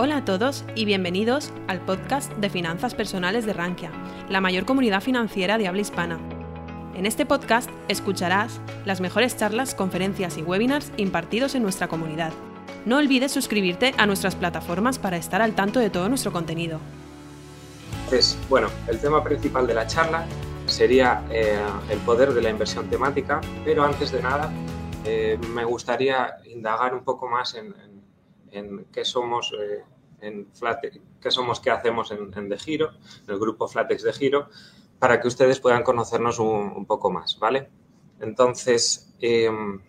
Hola 0.00 0.18
a 0.18 0.24
todos 0.24 0.64
y 0.76 0.84
bienvenidos 0.84 1.52
al 1.66 1.80
podcast 1.80 2.32
de 2.34 2.50
finanzas 2.50 2.94
personales 2.94 3.46
de 3.46 3.52
Rankia, 3.52 3.90
la 4.28 4.40
mayor 4.40 4.64
comunidad 4.64 5.00
financiera 5.00 5.58
de 5.58 5.66
habla 5.66 5.80
hispana. 5.80 6.20
En 6.94 7.04
este 7.04 7.26
podcast 7.26 7.68
escucharás 7.88 8.60
las 8.84 9.00
mejores 9.00 9.36
charlas, 9.36 9.74
conferencias 9.74 10.38
y 10.38 10.42
webinars 10.42 10.92
impartidos 10.98 11.56
en 11.56 11.64
nuestra 11.64 11.88
comunidad. 11.88 12.32
No 12.84 12.98
olvides 12.98 13.32
suscribirte 13.32 13.92
a 13.98 14.06
nuestras 14.06 14.36
plataformas 14.36 15.00
para 15.00 15.16
estar 15.16 15.42
al 15.42 15.56
tanto 15.56 15.80
de 15.80 15.90
todo 15.90 16.08
nuestro 16.08 16.30
contenido. 16.30 16.78
Entonces, 18.04 18.38
bueno, 18.48 18.68
el 18.86 19.00
tema 19.00 19.24
principal 19.24 19.66
de 19.66 19.74
la 19.74 19.88
charla 19.88 20.26
sería 20.66 21.24
eh, 21.28 21.58
el 21.90 21.98
poder 21.98 22.34
de 22.34 22.42
la 22.42 22.50
inversión 22.50 22.88
temática, 22.88 23.40
pero 23.64 23.82
antes 23.82 24.12
de 24.12 24.22
nada 24.22 24.48
eh, 25.04 25.40
me 25.52 25.64
gustaría 25.64 26.36
indagar 26.44 26.94
un 26.94 27.02
poco 27.02 27.26
más 27.26 27.56
en 27.56 27.74
qué 28.92 29.04
somos 29.04 29.52
eh, 29.58 29.84
en 30.20 30.48
Flatex, 30.52 31.00
qué 31.20 31.30
somos, 31.30 31.60
qué 31.60 31.70
hacemos 31.70 32.10
en, 32.10 32.48
De 32.48 32.58
Giro, 32.58 32.92
en 33.26 33.34
el 33.34 33.38
grupo 33.38 33.68
Flatex 33.68 34.02
de 34.02 34.12
Giro, 34.12 34.48
para 34.98 35.20
que 35.20 35.28
ustedes 35.28 35.60
puedan 35.60 35.82
conocernos 35.82 36.38
un, 36.38 36.86
poco 36.86 37.10
más, 37.10 37.38
¿vale? 37.38 37.70
Entonces, 38.20 39.14
em, 39.20 39.80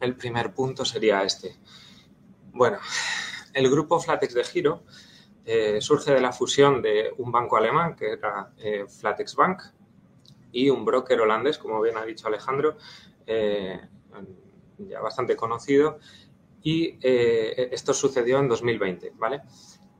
el 0.00 0.16
primer 0.16 0.54
punto 0.54 0.84
sería 0.84 1.22
este. 1.22 1.56
Bueno, 2.52 2.78
el 3.52 3.70
grupo 3.70 4.00
Flatex 4.00 4.34
de 4.34 4.44
Giro 4.44 4.84
eh, 5.44 5.80
surge 5.80 6.12
de 6.12 6.20
la 6.20 6.32
fusión 6.32 6.80
de 6.80 7.12
un 7.18 7.30
banco 7.30 7.56
alemán, 7.56 7.94
que 7.94 8.12
era 8.12 8.52
eh, 8.58 8.86
Flatex 8.88 9.34
Bank, 9.34 9.62
y 10.50 10.70
un 10.70 10.84
broker 10.84 11.20
holandés, 11.20 11.58
como 11.58 11.80
bien 11.82 11.98
ha 11.98 12.04
dicho 12.04 12.26
Alejandro, 12.26 12.76
ya 14.78 15.00
bastante 15.00 15.36
conocido, 15.36 15.98
y 16.62 16.98
eh, 17.00 17.68
esto 17.72 17.94
sucedió 17.94 18.38
en 18.38 18.48
2020, 18.48 19.12
¿vale? 19.16 19.42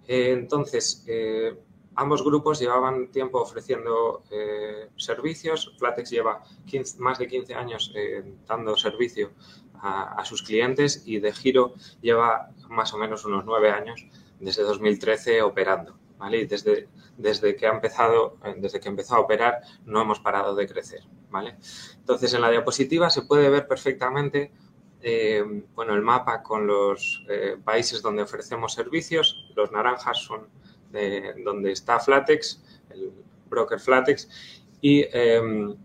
Eh, 0.06 0.32
entonces, 0.32 1.04
eh, 1.06 1.56
ambos 1.94 2.24
grupos 2.24 2.58
llevaban 2.58 3.10
tiempo 3.10 3.40
ofreciendo 3.40 4.22
servicios. 4.96 5.74
Flatex 5.78 6.10
lleva 6.10 6.42
más 6.98 7.18
de 7.18 7.26
15 7.26 7.54
años 7.54 7.92
dando 8.46 8.76
servicio 8.76 9.32
a, 9.80 10.24
sus 10.24 10.42
clientes 10.42 11.02
y 11.06 11.18
De 11.18 11.32
Giro 11.32 11.74
lleva 12.00 12.50
más 12.68 12.92
o 12.94 12.98
menos 12.98 13.24
unos 13.24 13.44
9 13.44 13.70
años 13.70 14.06
desde 14.40 14.62
2013 14.62 15.42
operando, 15.42 15.98
¿vale? 16.18 16.38
Y 16.38 16.46
desde, 16.46 16.88
desde 17.16 17.56
que 17.56 17.66
ha 17.66 17.72
empezado, 17.72 18.38
desde 18.56 18.80
que 18.80 18.88
empezó 18.88 19.16
a 19.16 19.20
operar 19.20 19.60
no 19.84 20.00
hemos 20.00 20.20
parado 20.20 20.54
de 20.54 20.66
crecer, 20.66 21.02
¿vale? 21.30 21.56
Entonces, 21.96 22.32
en 22.34 22.40
la 22.40 22.50
diapositiva 22.50 23.10
se 23.10 23.22
puede 23.22 23.48
ver 23.50 23.66
perfectamente 23.66 24.52
eh, 25.10 25.62
bueno, 25.74 25.94
el 25.94 26.02
mapa 26.02 26.42
con 26.42 26.66
los 26.66 27.24
eh, 27.30 27.56
países 27.64 28.02
donde 28.02 28.22
ofrecemos 28.22 28.74
servicios. 28.74 29.50
Los 29.56 29.72
naranjas 29.72 30.18
son 30.18 30.48
donde 31.44 31.72
está 31.72 31.98
Flatex, 31.98 32.62
el 32.90 33.12
broker 33.48 33.78
Flatex, 33.78 34.28
y 34.80 35.04
em, 35.12 35.76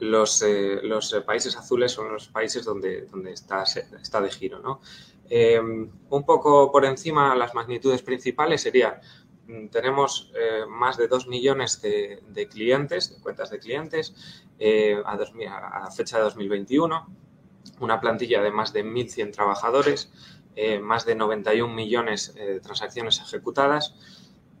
los, 0.00 0.42
eh, 0.42 0.80
los, 0.82 1.14
países 1.24 1.56
azules 1.56 1.92
son 1.92 2.12
los 2.12 2.26
países 2.26 2.64
donde, 2.64 3.02
donde 3.02 3.32
está, 3.32 3.62
está 3.62 4.20
de 4.20 4.30
giro. 4.30 4.80
Em, 5.28 5.90
un 6.10 6.24
poco 6.24 6.70
por 6.72 6.84
encima, 6.84 7.36
las 7.36 7.54
magnitudes 7.54 8.02
principales 8.02 8.62
serían, 8.62 9.00
mm, 9.46 9.68
tenemos 9.68 10.32
más 10.68 10.96
de 10.96 11.08
2 11.08 11.28
millones 11.28 11.80
de, 11.82 12.48
clientes, 12.50 13.14
de 13.14 13.22
cuentas 13.22 13.50
de 13.50 13.58
clientes, 13.58 14.14
a, 15.04 15.86
a 15.86 15.90
fecha 15.90 16.18
de 16.18 16.24
2021 16.24 17.22
una 17.80 18.00
plantilla 18.00 18.42
de 18.42 18.50
más 18.50 18.72
de 18.72 18.84
1.100 18.84 19.32
trabajadores, 19.32 20.10
eh, 20.54 20.78
más 20.78 21.06
de 21.06 21.14
91 21.14 21.72
millones 21.72 22.34
eh, 22.36 22.44
de 22.44 22.60
transacciones 22.60 23.20
ejecutadas, 23.20 23.94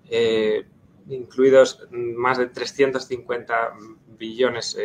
eh, 0.08 0.66
incluidos 1.08 1.86
más 1.90 2.38
de 2.38 2.46
350 2.46 3.74
billones 4.18 4.76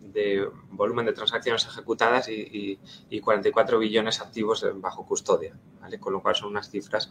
de 0.00 0.48
volumen 0.70 1.04
de 1.04 1.12
transacciones 1.12 1.66
ejecutadas 1.66 2.28
y, 2.28 2.78
44 3.20 3.78
billones 3.78 4.20
activos 4.20 4.66
bajo 4.76 5.04
custodia, 5.04 5.54
con 6.00 6.14
lo 6.14 6.22
cual 6.22 6.34
son 6.34 6.48
unas 6.48 6.70
cifras 6.70 7.10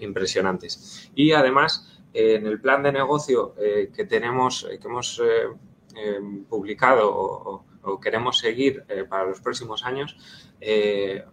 impresionantes. 0.00 1.10
Y 1.14 1.32
además, 1.32 2.00
en 2.14 2.46
el 2.46 2.58
plan 2.58 2.82
de 2.82 2.92
negocio 2.92 3.54
que 3.54 4.06
tenemos, 4.08 4.66
que 4.80 4.88
hemos 4.88 5.20
publicado 6.48 7.10
o, 7.12 7.64
o 7.86 8.00
queremos 8.00 8.38
seguir 8.38 8.84
eh, 8.88 9.04
para 9.04 9.24
los 9.24 9.40
próximos 9.40 9.84
años, 9.84 10.16
eh, 10.60 11.24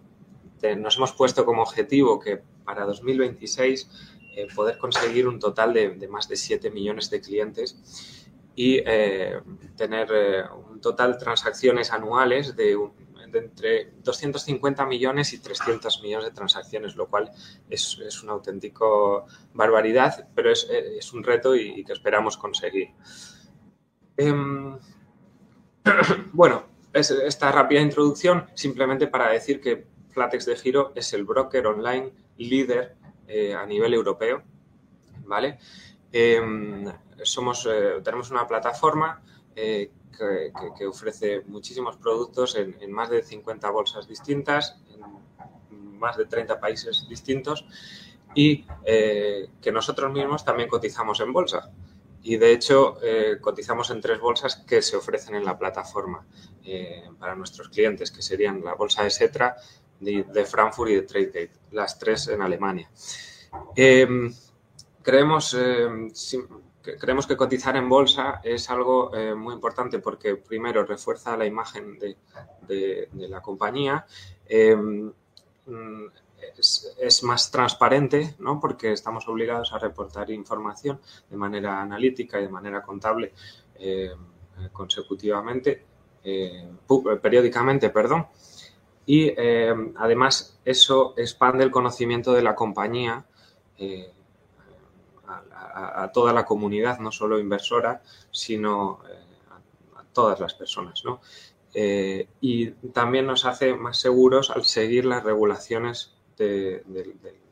nos 0.77 0.95
hemos 0.95 1.11
puesto 1.11 1.43
como 1.45 1.61
objetivo 1.61 2.19
que 2.19 2.41
para 2.63 2.85
2026 2.85 3.89
eh, 4.35 4.47
poder 4.55 4.77
conseguir 4.77 5.27
un 5.27 5.37
total 5.39 5.73
de, 5.73 6.07
más 6.07 6.29
de 6.29 6.37
7 6.37 6.71
millones 6.71 7.09
de 7.09 7.19
clientes 7.19 8.21
y 8.55 8.81
tener 9.75 10.07
un 10.69 10.79
total 10.79 11.13
de 11.13 11.17
transacciones 11.17 11.91
anuales 11.91 12.55
de, 12.55 12.77
entre 13.37 13.91
250 14.03 14.85
millones 14.85 15.33
y 15.33 15.39
300 15.39 16.01
millones 16.01 16.27
de 16.27 16.31
transacciones, 16.31 16.95
lo 16.95 17.07
cual 17.07 17.31
es, 17.69 17.99
es 18.05 18.23
una 18.23 18.33
auténtica 18.33 18.85
barbaridad, 19.53 20.29
pero 20.35 20.51
es, 20.51 21.13
un 21.13 21.23
reto 21.23 21.55
y, 21.55 21.83
que 21.83 21.93
esperamos 21.93 22.37
conseguir. 22.37 22.89
Bueno, 26.33 26.63
es 26.93 27.11
esta 27.11 27.51
rápida 27.51 27.81
introducción 27.81 28.47
simplemente 28.53 29.07
para 29.07 29.29
decir 29.29 29.59
que 29.61 29.85
Flatex 30.09 30.45
de 30.45 30.55
Giro 30.55 30.91
es 30.95 31.13
el 31.13 31.23
broker 31.23 31.67
online 31.67 32.11
líder 32.37 32.95
eh, 33.27 33.53
a 33.53 33.65
nivel 33.65 33.93
europeo, 33.93 34.43
¿vale? 35.25 35.59
Em, 36.11 36.85
somos, 37.23 37.67
eh, 37.69 38.01
tenemos 38.03 38.29
una 38.31 38.47
plataforma 38.47 39.21
eh, 39.55 39.91
que, 40.77 40.85
ofrece 40.85 41.41
muchísimos 41.47 41.97
productos 41.97 42.55
en, 42.55 42.75
en, 42.79 42.91
más 42.91 43.09
de 43.09 43.23
50 43.23 43.69
bolsas 43.71 44.07
distintas, 44.07 44.77
en 45.71 45.97
más 45.97 46.17
de 46.17 46.25
30 46.25 46.59
países 46.59 47.07
distintos 47.09 47.65
y 48.35 48.65
que 49.61 49.71
nosotros 49.71 50.11
mismos 50.11 50.43
también 50.43 50.67
cotizamos 50.67 51.19
en 51.19 51.31
bolsa 51.31 51.71
y 52.23 52.37
de 52.37 52.51
hecho 52.53 52.97
eh, 53.03 53.37
cotizamos 53.39 53.89
en 53.91 53.99
tres 53.99 54.19
bolsas 54.19 54.55
que 54.55 54.81
se 54.81 54.95
ofrecen 54.95 55.35
en 55.35 55.43
la 55.43 55.57
plataforma 55.57 56.25
eh, 56.63 57.03
para 57.19 57.35
nuestros 57.35 57.69
clientes, 57.69 58.11
que 58.11 58.21
serían 58.21 58.63
la 58.63 58.75
bolsa 58.75 59.03
de 59.03 59.09
Setra, 59.09 59.57
de, 59.99 60.45
Frankfurt 60.45 60.91
y 60.91 60.95
de 60.95 61.01
TradeGate, 61.01 61.51
las 61.71 61.99
tres 61.99 62.27
en 62.29 62.41
Alemania. 62.41 62.89
Em, 63.75 64.33
creemos, 65.01 65.53
em, 65.53 66.09
que 66.81 67.37
cotizar 67.37 67.75
en 67.77 67.87
bolsa 67.87 68.41
es 68.43 68.69
algo 68.69 69.15
eh, 69.15 69.33
muy 69.35 69.53
importante 69.53 69.99
porque 69.99 70.35
primero 70.35 70.83
refuerza 70.85 71.37
la 71.37 71.45
imagen 71.45 71.97
de, 71.99 72.17
de 72.67 73.27
la 73.29 73.41
compañía 73.41 74.05
em, 76.43 76.53
es, 76.99 77.23
más 77.23 77.51
transparente, 77.51 78.35
¿no? 78.39 78.59
porque 78.59 78.91
estamos 78.91 79.27
obligados 79.27 79.73
a 79.73 79.79
reportar 79.79 80.29
información 80.31 80.99
de 81.29 81.37
manera 81.37 81.81
analítica 81.81 82.39
y 82.39 82.43
de 82.43 82.49
manera 82.49 82.81
contable 82.81 83.33
eh, 83.79 84.13
consecutivamente, 84.71 85.85
eh, 86.23 86.69
periódicamente, 87.21 87.89
perdón. 87.89 88.27
Y 89.05 89.33
eh, 89.35 89.73
además 89.97 90.57
eso 90.63 91.13
expande 91.17 91.63
el 91.63 91.71
conocimiento 91.71 92.33
de 92.33 92.41
la 92.41 92.55
compañía 92.55 93.25
a, 95.27 96.11
toda 96.13 96.31
la 96.31 96.45
comunidad, 96.45 96.99
no 96.99 97.11
solo 97.11 97.39
inversora, 97.39 98.01
sino 98.31 99.01
a, 99.97 100.03
todas 100.13 100.39
las 100.39 100.53
personas. 100.53 101.03
¿no? 101.03 101.19
y 102.39 102.69
también 102.93 103.25
nos 103.25 103.45
hace 103.45 103.73
más 103.73 103.97
seguros 103.97 104.51
al 104.51 104.63
seguir 104.63 105.05
las 105.05 105.23
regulaciones 105.23 106.12
de, 106.37 106.83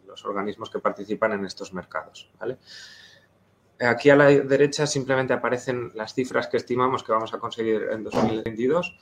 los 0.07 0.25
organismos 0.25 0.69
que 0.69 0.79
participan 0.79 1.33
en 1.33 1.45
estos 1.45 1.73
mercados. 1.73 2.29
Aquí 3.79 4.09
a 4.09 4.15
la 4.15 4.25
derecha 4.25 4.85
simplemente 4.85 5.33
aparecen 5.33 5.91
las 5.95 6.13
cifras 6.13 6.47
que 6.47 6.57
estimamos 6.57 7.03
que 7.03 7.11
vamos 7.11 7.33
a 7.33 7.39
conseguir 7.39 7.87
en 7.91 8.03
2022. 8.03 8.95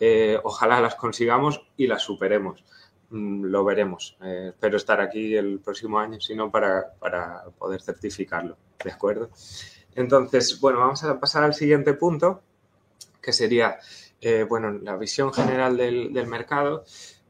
Eh, 0.00 0.38
ojalá 0.42 0.80
las 0.80 0.94
consigamos 0.94 1.62
y 1.76 1.86
las 1.86 2.02
superemos. 2.02 2.64
Mm, 3.10 3.44
lo 3.44 3.62
veremos. 3.62 4.16
Eh, 4.22 4.46
espero 4.48 4.78
estar 4.78 5.00
aquí 5.00 5.36
el 5.36 5.60
próximo 5.60 5.98
año, 5.98 6.18
si 6.20 6.34
no, 6.34 6.50
para, 6.50 6.94
poder 7.58 7.82
certificarlo. 7.82 8.56
¿De 8.82 8.90
acuerdo? 8.90 9.30
Entonces, 9.94 10.58
bueno, 10.60 10.78
vamos 10.80 11.04
a 11.04 11.20
pasar 11.20 11.44
al 11.44 11.54
siguiente 11.54 11.92
punto, 11.92 12.42
que 13.20 13.34
sería, 13.34 13.78
eh, 14.20 14.46
bueno, 14.48 14.72
la 14.72 14.96
visión 14.96 15.32
general 15.32 15.76
del, 15.76 16.12
del 16.12 16.26
mercado. 16.26 16.84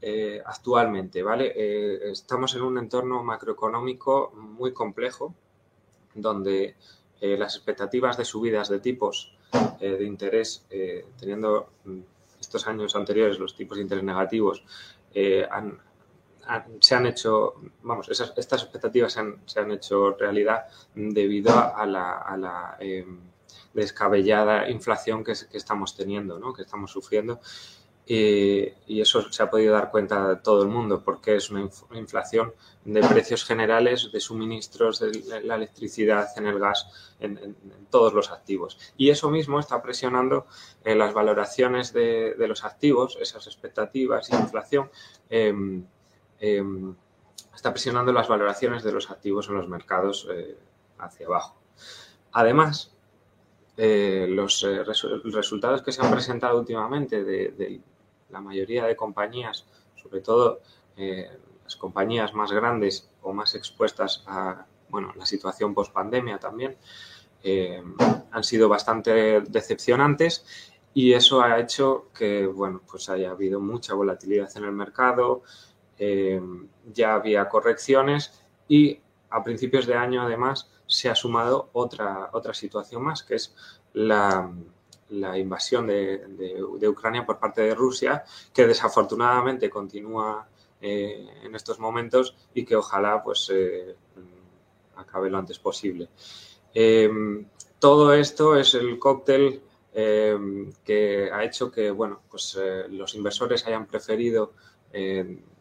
Eh, 0.05 0.43
actualmente, 0.45 1.23
¿vale? 1.23 1.53
Eh, 1.55 2.11
estamos 2.11 2.57
en 2.57 2.63
un 2.63 2.77
entorno 2.77 3.23
macroeconómico 3.23 4.33
muy 4.35 4.73
complejo, 4.73 5.33
donde 6.13 6.75
eh, 7.21 7.37
las 7.39 7.55
expectativas 7.55 8.17
de 8.17 8.25
subidas 8.25 8.69
de 8.69 8.81
tipos 8.81 9.39
de 9.79 10.05
interés, 10.05 10.67
teniendo 11.19 11.71
mm, 11.85 12.01
estos 12.41 12.67
años 12.67 12.97
anteriores 12.97 13.39
los 13.39 13.55
tipos 13.55 13.77
de 13.77 13.83
interés 13.83 14.03
negativos, 14.03 14.65
han, 15.51 15.79
se 16.81 16.95
han 16.95 17.07
hecho, 17.07 17.55
vamos, 17.83 18.09
estas 18.09 18.63
expectativas 18.63 19.13
se 19.13 19.61
han, 19.61 19.71
hecho 19.71 20.13
realidad 20.15 20.67
debido 20.95 21.53
a 21.53 21.85
la, 21.85 22.77
em, 22.81 23.21
descabellada 23.75 24.71
inflación 24.71 25.23
que, 25.25 25.33
estamos 25.33 25.97
teniendo, 25.97 26.39
¿no? 26.39 26.53
que 26.53 26.63
estamos 26.63 26.91
sufriendo. 26.91 27.41
Y 28.05 29.01
eso 29.01 29.31
se 29.31 29.43
ha 29.43 29.51
podido 29.51 29.73
dar 29.73 29.91
cuenta 29.91 30.43
todo 30.43 30.63
el 30.63 30.69
mundo, 30.69 31.03
porque 31.05 31.37
es 31.37 31.51
una 31.51 31.69
inflación 31.95 32.53
de 32.85 33.01
precios 33.01 33.45
generales, 33.45 34.11
de 34.13 34.21
suministros, 34.21 34.99
de 34.99 35.43
la 35.45 35.55
electricidad, 35.55 36.29
en 36.37 36.47
el 36.47 36.59
gas, 36.59 37.15
en, 37.21 37.57
todos 37.91 38.13
los 38.13 38.31
activos. 38.31 38.79
Y 38.97 39.11
eso 39.11 39.31
mismo 39.31 39.61
está 39.61 39.83
presionando 39.83 40.47
eh, 40.85 40.95
las 40.95 41.15
valoraciones 41.15 41.93
de, 41.93 42.35
los 42.39 42.65
activos, 42.65 43.17
esas 43.21 43.47
expectativas 43.47 44.31
y 44.31 44.35
inflación. 44.35 44.91
Em, 45.31 45.85
em, 46.41 46.95
está 47.55 47.71
presionando 47.71 48.13
las 48.13 48.29
valoraciones 48.29 48.83
de 48.83 48.93
los 48.93 49.11
activos 49.11 49.49
en 49.49 49.55
los 49.55 49.69
mercados 49.69 50.27
eh, 50.33 50.57
hacia 50.99 51.27
abajo. 51.27 51.57
Además, 52.33 52.93
eh, 53.77 54.27
los 54.29 54.67
resultados 55.25 55.83
que 55.83 55.93
se 55.93 56.03
han 56.03 56.11
presentado 56.11 56.59
últimamente 56.59 57.25
de, 57.25 57.81
la 58.33 58.41
mayoría 58.41 58.85
de 58.87 58.97
compañías, 58.97 59.67
sobre 59.95 60.21
todo 60.21 60.61
las 60.97 61.77
compañías 61.77 62.35
más 62.35 62.53
grandes 62.53 63.09
o 63.23 63.33
más 63.33 63.55
expuestas 63.55 64.25
a 64.27 64.67
bueno, 64.93 65.13
la 65.17 65.25
situación 65.25 65.75
post 65.75 65.93
pandemia 65.93 66.39
también, 66.39 66.77
eh, 67.43 67.83
han 68.31 68.45
sido 68.45 68.69
bastante 68.69 69.41
decepcionantes 69.41 70.45
y 70.95 71.15
eso 71.15 71.41
ha 71.41 71.59
hecho 71.59 72.09
que 72.15 72.47
bueno, 72.47 72.83
pues 72.89 73.09
haya 73.09 73.31
habido 73.31 73.59
mucha 73.59 73.95
volatilidad 73.95 74.55
en 74.55 74.65
el 74.65 74.73
mercado, 74.73 75.43
eh, 75.99 76.41
ya 76.93 77.15
había 77.15 77.49
correcciones 77.49 78.45
y 78.69 79.01
a 79.31 79.43
principios 79.43 79.87
de 79.87 79.95
año 79.95 80.23
además 80.23 80.71
se 80.87 81.09
ha 81.09 81.15
sumado 81.15 81.71
otra, 81.73 82.29
otra 82.35 82.53
situación 82.53 83.03
más, 83.03 83.23
que 83.23 83.37
es 83.37 83.55
la, 83.95 84.53
invasión 85.37 85.87
de, 85.87 86.19
de, 86.79 86.89
Ucrania 86.89 87.25
por 87.25 87.39
parte 87.39 87.63
de 87.63 87.75
Rusia, 87.75 88.25
que 88.53 88.67
desafortunadamente 88.67 89.69
continúa 89.69 90.49
eh, 90.85 91.29
en 91.45 91.55
estos 91.55 91.79
momentos 91.79 92.35
y 92.55 92.65
que 92.65 92.75
ojalá 92.75 93.23
pues 93.23 93.49
eh, 93.55 93.95
acabe 94.97 95.31
lo 95.31 95.39
antes 95.39 95.61
posible. 95.61 96.09
Em, 96.75 97.47
todo 97.79 98.13
esto 98.13 98.57
es 98.57 98.75
el 98.75 98.99
cóctel 98.99 99.63
em, 99.93 100.73
que 100.85 101.31
ha 101.33 101.45
hecho 101.45 101.71
que 101.71 101.89
bueno, 101.93 102.23
pues, 102.29 102.59
eh, 102.61 102.89
los 102.89 103.15
inversores 103.15 103.65
hayan 103.67 103.87
preferido 103.87 104.55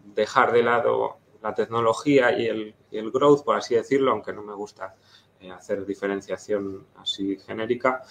dejar 0.04 0.52
de 0.52 0.64
lado 0.64 1.20
la 1.42 1.54
tecnología 1.54 2.38
y 2.38 2.48
el, 2.48 3.12
growth, 3.12 3.46
por 3.46 3.56
así 3.56 3.76
decirlo, 3.76 4.12
aunque 4.12 4.34
no 4.34 4.42
me 4.42 4.54
gusta 4.54 4.96
hacer 5.54 5.86
diferenciación 5.86 6.88
así 6.98 7.38
genérica, 7.38 8.04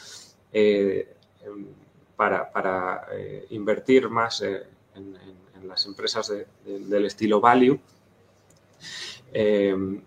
para, 2.17 3.07
invertir 3.51 4.09
más 4.09 4.43
en 4.43 4.69
las 5.67 5.87
empresas 5.87 6.33
del 6.65 7.05
estilo 7.05 7.41
value. 7.41 7.79
Eh, 9.33 10.01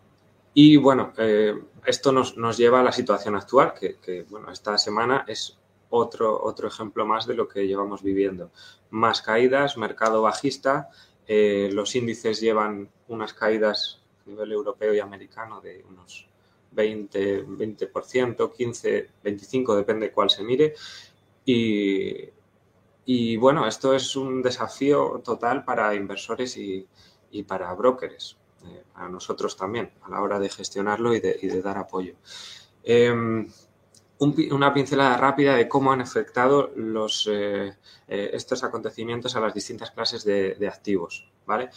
y 0.54 0.78
bueno, 0.78 1.14
eh, 1.18 1.56
esto 1.86 2.12
nos, 2.12 2.58
lleva 2.58 2.82
a 2.82 2.84
la 2.84 2.92
situación 2.92 3.36
actual, 3.36 3.74
que, 3.74 4.26
bueno, 4.30 4.52
esta 4.52 4.78
semana 4.78 5.26
es 5.28 5.58
otro, 5.90 6.44
otro 6.44 6.68
ejemplo 6.68 7.06
más 7.06 7.26
de 7.26 7.36
lo 7.36 7.48
que 7.48 7.68
llevamos 7.68 8.04
viviendo. 8.04 8.52
Más 8.92 9.22
caídas, 9.22 9.78
mercado 9.78 10.22
bajista, 10.22 10.90
eh, 11.28 11.70
los 11.72 11.96
índices 11.96 12.40
llevan 12.40 12.90
unas 13.08 13.34
caídas 13.34 14.02
a 14.26 14.30
nivel 14.30 14.52
europeo 14.52 14.94
y 14.94 15.00
americano 15.00 15.62
de 15.62 15.84
unos 15.90 16.28
20, 16.72 17.46
20%, 17.46 18.54
15, 18.54 19.10
25, 19.24 19.76
depende 19.76 20.12
cuál 20.12 20.30
se 20.30 20.44
mire. 20.44 20.76
Y, 21.46 23.38
bueno, 23.38 23.68
esto 23.68 23.94
es 23.94 24.16
un 24.16 24.42
desafío 24.42 25.22
total 25.24 25.66
para 25.66 25.94
inversores 25.96 26.58
y, 26.58 26.88
para 27.48 27.74
brokers, 27.74 28.38
eh, 28.66 28.84
para 28.94 29.10
nosotros 29.10 29.58
también, 29.58 29.92
a 30.04 30.10
la 30.10 30.22
hora 30.22 30.40
de 30.40 30.50
gestionarlo 30.50 31.14
y 31.14 31.20
de, 31.20 31.62
dar 31.62 31.78
apoyo. 31.78 32.16
Em, 32.84 33.48
una 34.20 34.74
pincelada 34.74 35.18
rápida 35.18 35.56
de 35.56 35.68
cómo 35.68 35.92
han 35.92 36.02
afectado 36.02 36.72
eh, 37.28 37.74
eh, 38.08 38.30
estos 38.34 38.64
acontecimientos 38.64 39.36
a 39.36 39.42
las 39.42 39.54
distintas 39.54 39.92
clases 39.92 40.24
de, 40.24 40.68
activos. 40.68 41.30
¿vale? 41.46 41.70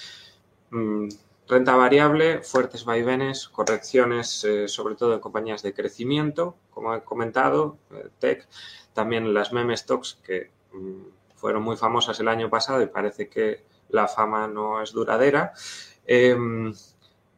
Mm, 0.71 1.09
renta 1.49 1.77
variable, 1.77 2.43
fuertes 2.43 2.85
vaivenes, 2.85 3.49
correcciones 3.49 4.47
sobre 4.67 4.95
todo 4.95 5.15
en 5.15 5.21
compañías 5.21 5.63
de 5.63 5.75
crecimiento, 5.75 6.57
como 6.71 6.95
he 6.95 7.03
comentado, 7.03 7.79
tech, 8.19 8.49
también 8.93 9.33
las 9.35 9.53
meme 9.53 9.77
stocks 9.77 10.19
que 10.25 10.51
mm, 10.73 11.03
fueron 11.37 11.63
muy 11.63 11.77
famosas 11.77 12.19
el 12.21 12.29
año 12.29 12.51
pasado 12.51 12.83
y 12.83 12.87
parece 12.87 13.29
que 13.29 13.65
la 13.91 14.09
fama 14.09 14.49
no 14.49 14.83
es 14.83 14.93
duradera. 14.93 15.53
Em, 16.07 16.73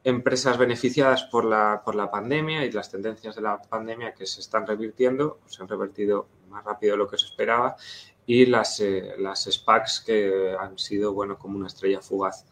empresas 0.05 0.57
beneficiadas 0.57 1.25
por 1.25 1.45
la, 1.45 1.83
por 1.85 1.95
la 1.95 2.11
pandemia 2.11 2.65
y 2.65 2.73
las 2.73 2.91
tendencias 2.91 3.37
de 3.37 3.43
la 3.43 3.61
pandemia 3.61 4.15
que 4.15 4.27
se 4.27 4.41
están 4.41 4.67
revirtiendo, 4.67 5.41
se 5.47 5.63
han 5.63 5.69
revertido 5.69 6.29
más 6.49 6.65
rápido 6.65 6.93
de 6.93 6.99
lo 6.99 7.09
que 7.09 7.19
se 7.19 7.27
esperaba, 7.27 7.77
y 8.25 8.47
las, 8.47 8.81
eh, 8.81 9.15
las 9.19 9.45
SPACs 9.45 10.01
que 10.01 10.55
han 10.59 10.79
sido, 10.79 11.13
bueno, 11.13 11.39
como 11.39 11.57
una 11.57 11.67
estrella 11.67 12.01
fugaz, 12.01 12.45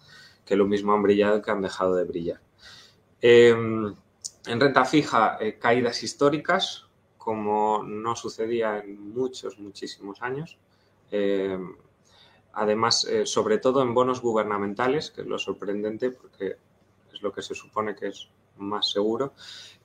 que 0.46 0.56
lo 0.56 0.66
mismo 0.66 0.94
han 0.94 1.02
brillado 1.02 1.43
que 1.43 1.50
han 1.50 1.60
dejado 1.60 1.96
de 1.96 2.04
brillar. 2.04 2.40
Em, 3.20 3.94
en 4.46 4.60
renta 4.60 4.84
fija, 4.84 5.37
eh, 5.40 5.58
caídas 5.58 6.02
históricas, 6.02 6.87
como 7.19 7.82
no 7.82 8.14
sucedía 8.14 8.78
en 8.78 9.12
muchos, 9.12 9.58
muchísimos 9.58 10.22
años. 10.22 10.58
Eh, 11.10 11.58
además, 12.52 13.04
eh, 13.04 13.26
sobre 13.26 13.58
todo 13.58 13.82
en 13.82 13.93
bonos 13.93 14.22
gubernamentales, 14.22 15.10
que 15.10 15.22
es 15.22 15.26
lo 15.26 15.38
sorprendente 15.38 16.10
porque 16.10 16.56
es 17.12 17.22
lo 17.22 17.32
que 17.32 17.43
se 17.43 17.54
supone 17.54 17.96
que 17.96 18.08
es 18.08 18.28
más 18.58 18.90
seguro, 18.90 19.34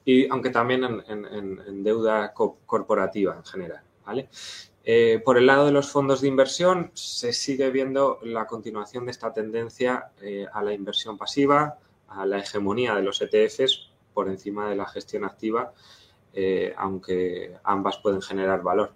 y 0.06 0.30
aunque 0.30 0.52
también 0.52 0.84
en, 0.84 1.84
deuda 1.84 2.34
corporativa 2.34 3.36
en 3.36 3.44
general. 3.44 3.84
¿vale? 4.06 4.30
Eh, 4.83 5.22
por 5.24 5.38
el 5.38 5.45
lado 5.45 5.66
de 5.66 5.72
los 5.72 5.92
fondos 5.92 6.22
de 6.22 6.28
inversión, 6.28 6.92
se 6.94 7.33
sigue 7.33 7.69
viendo 7.69 8.19
la 8.24 8.48
continuación 8.48 9.06
de 9.06 9.12
esta 9.12 9.33
tendencia 9.33 10.12
a 10.54 10.63
la 10.63 10.74
inversión 10.74 11.18
pasiva, 11.18 11.78
a 12.07 12.25
la 12.25 12.39
hegemonía 12.39 12.96
de 12.96 13.03
los 13.03 13.22
ETFs 13.22 13.91
por 14.13 14.27
encima 14.27 14.70
de 14.70 14.75
la 14.75 14.88
gestión 14.88 15.24
activa, 15.24 15.72
aunque 16.77 17.56
ambas 17.63 17.98
pueden 18.00 18.22
generar 18.22 18.63
valor. 18.63 18.91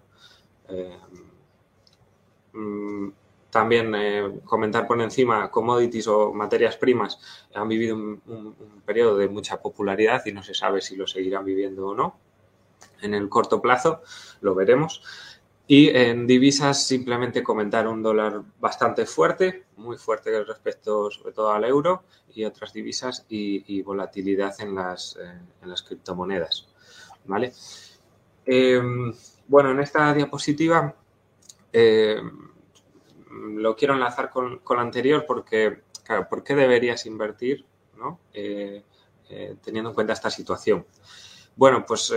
Mm, 2.56 3.10
también 3.50 3.94
eh, 3.94 4.40
comentar 4.44 4.86
por 4.86 5.00
encima, 5.00 5.50
commodities 5.50 6.08
o 6.08 6.32
materias 6.32 6.76
primas 6.76 7.18
han 7.54 7.68
vivido 7.68 7.94
un, 7.96 8.54
periodo 8.84 9.16
de 9.18 9.28
mucha 9.28 9.60
popularidad 9.60 10.22
y 10.26 10.32
no 10.32 10.42
se 10.42 10.54
sabe 10.54 10.80
si 10.80 10.96
lo 10.96 11.06
seguirán 11.06 11.44
viviendo 11.44 11.88
o 11.88 11.94
no. 11.94 12.18
En 13.02 13.14
el 13.14 13.28
corto 13.28 13.60
plazo 13.60 14.02
lo 14.40 14.54
veremos. 14.54 15.02
Y 15.68 15.88
en 15.88 16.26
divisas 16.26 16.86
simplemente 16.86 17.42
comentar 17.42 17.88
un 17.88 18.02
dólar 18.02 18.42
bastante 18.60 19.04
fuerte, 19.04 19.64
muy 19.76 19.96
fuerte 19.96 20.44
respecto 20.44 21.10
sobre 21.10 21.32
todo 21.32 21.50
al 21.50 21.64
euro 21.64 22.04
y 22.32 22.44
otras 22.44 22.72
divisas 22.72 23.26
y, 23.28 23.82
volatilidad 23.82 24.54
en 24.60 24.74
las, 24.76 25.16
eh, 25.20 25.40
en 25.62 25.68
las 25.68 25.82
criptomonedas. 25.82 26.68
¿vale? 27.24 27.52
Em, 28.44 29.12
bueno, 29.48 29.72
en 29.72 29.80
esta 29.80 30.14
diapositiva 30.14 30.94
eh, 31.72 32.22
lo 33.30 33.76
quiero 33.76 33.94
enlazar 33.94 34.30
con, 34.30 34.58
con, 34.60 34.76
lo 34.76 34.82
anterior 34.82 35.24
porque, 35.26 35.82
claro, 36.04 36.28
¿por 36.28 36.42
qué 36.42 36.54
deberías 36.54 37.06
invertir 37.06 37.66
eh, 38.32 38.82
eh, 39.28 39.56
teniendo 39.62 39.90
en 39.90 39.94
cuenta 39.94 40.12
esta 40.12 40.30
situación? 40.30 40.86
Bueno, 41.54 41.84
pues 41.86 42.12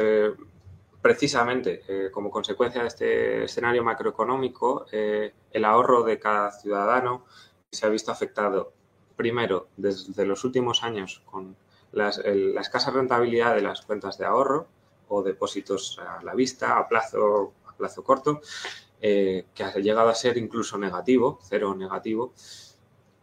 eh, 1.00 1.02
precisamente 1.02 1.82
como 2.12 2.30
consecuencia 2.30 2.82
de 2.82 2.88
este 2.88 3.44
escenario 3.46 3.84
macroeconómico, 3.84 4.86
el 4.92 5.66
ahorro 5.66 6.04
de 6.04 6.20
cada 6.20 6.52
ciudadano 6.52 7.26
se 7.72 7.86
ha 7.86 7.90
visto 7.90 8.12
afectado 8.12 8.74
primero 9.16 9.68
desde 9.78 10.26
los 10.26 10.44
últimos 10.44 10.84
años 10.84 11.22
con 11.26 11.56
la 11.92 12.10
escasa 12.62 12.92
rentabilidad 12.92 13.56
de 13.56 13.62
las 13.62 13.82
cuentas 13.82 14.18
de 14.18 14.26
ahorro 14.26 14.68
o 15.08 15.24
depósitos 15.24 16.00
a 16.00 16.24
la 16.24 16.36
vista, 16.36 16.78
a 16.78 16.88
plazo, 16.88 17.54
a 17.66 17.74
plazo 17.76 18.04
corto, 18.04 18.42
eh, 19.02 19.46
que 19.56 19.64
ha 19.64 19.74
llegado 19.76 20.10
a 20.10 20.16
ser 20.16 20.38
incluso 20.38 20.78
negativo, 20.78 21.40
cero 21.42 21.76
negativo, 21.76 22.34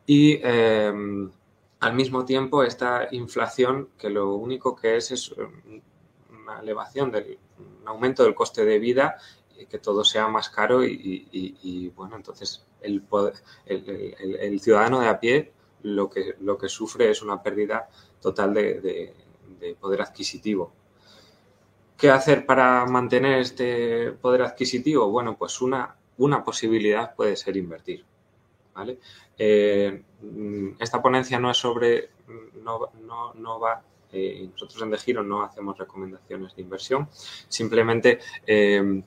y 0.06 0.40
al 0.42 1.95
mismo 1.95 2.25
tiempo 2.25 2.62
esta 2.62 3.09
inflación 3.11 3.90
que 3.99 4.09
lo 4.09 4.35
único 4.35 4.75
que 4.76 4.97
es 4.97 5.11
es 5.11 5.35
elevación 6.60 7.10
del 7.10 7.38
un 7.58 7.88
aumento 7.88 8.22
del 8.22 8.34
coste 8.34 8.64
de 8.64 8.78
vida 8.78 9.16
y 9.58 9.66
que 9.66 9.78
todo 9.78 10.04
sea 10.04 10.28
más 10.28 10.50
caro 10.50 10.84
y, 10.84 11.92
bueno, 11.94 12.16
entonces 12.16 12.64
el, 12.80 13.02
el, 13.66 14.60
ciudadano 14.60 15.00
de 15.00 15.08
a 15.08 15.18
pie 15.18 15.52
lo 15.82 16.10
que, 16.10 16.34
lo 16.40 16.58
que 16.58 16.68
sufre 16.68 17.10
es 17.10 17.22
una 17.22 17.42
pérdida 17.42 17.88
total 18.20 18.54
de, 18.54 19.14
poder 19.80 20.02
adquisitivo. 20.02 20.72
¿Qué 21.96 22.10
hacer 22.10 22.44
para 22.44 22.84
mantener 22.84 23.40
este 23.40 24.12
poder 24.12 24.42
adquisitivo? 24.42 25.08
Bueno, 25.10 25.36
pues 25.36 25.62
una, 25.62 25.96
una 26.18 26.44
posibilidad 26.44 27.14
puede 27.14 27.36
ser 27.36 27.56
invertir. 27.56 28.04
¿vale? 28.75 28.98
Eh, 29.38 30.02
esta 30.78 31.00
ponencia 31.00 31.38
no 31.38 31.50
es 31.50 31.56
sobre, 31.56 32.10
no, 32.62 32.90
no, 33.34 33.60
va, 33.60 33.82
eh, 34.12 34.48
nosotros 34.52 34.82
en 34.82 34.90
De 34.90 34.98
Giro 34.98 35.22
no 35.22 35.42
hacemos 35.42 35.76
recomendaciones 35.78 36.54
de 36.54 36.62
inversión, 36.62 37.08
simplemente 37.48 38.20
eh, 38.46 39.02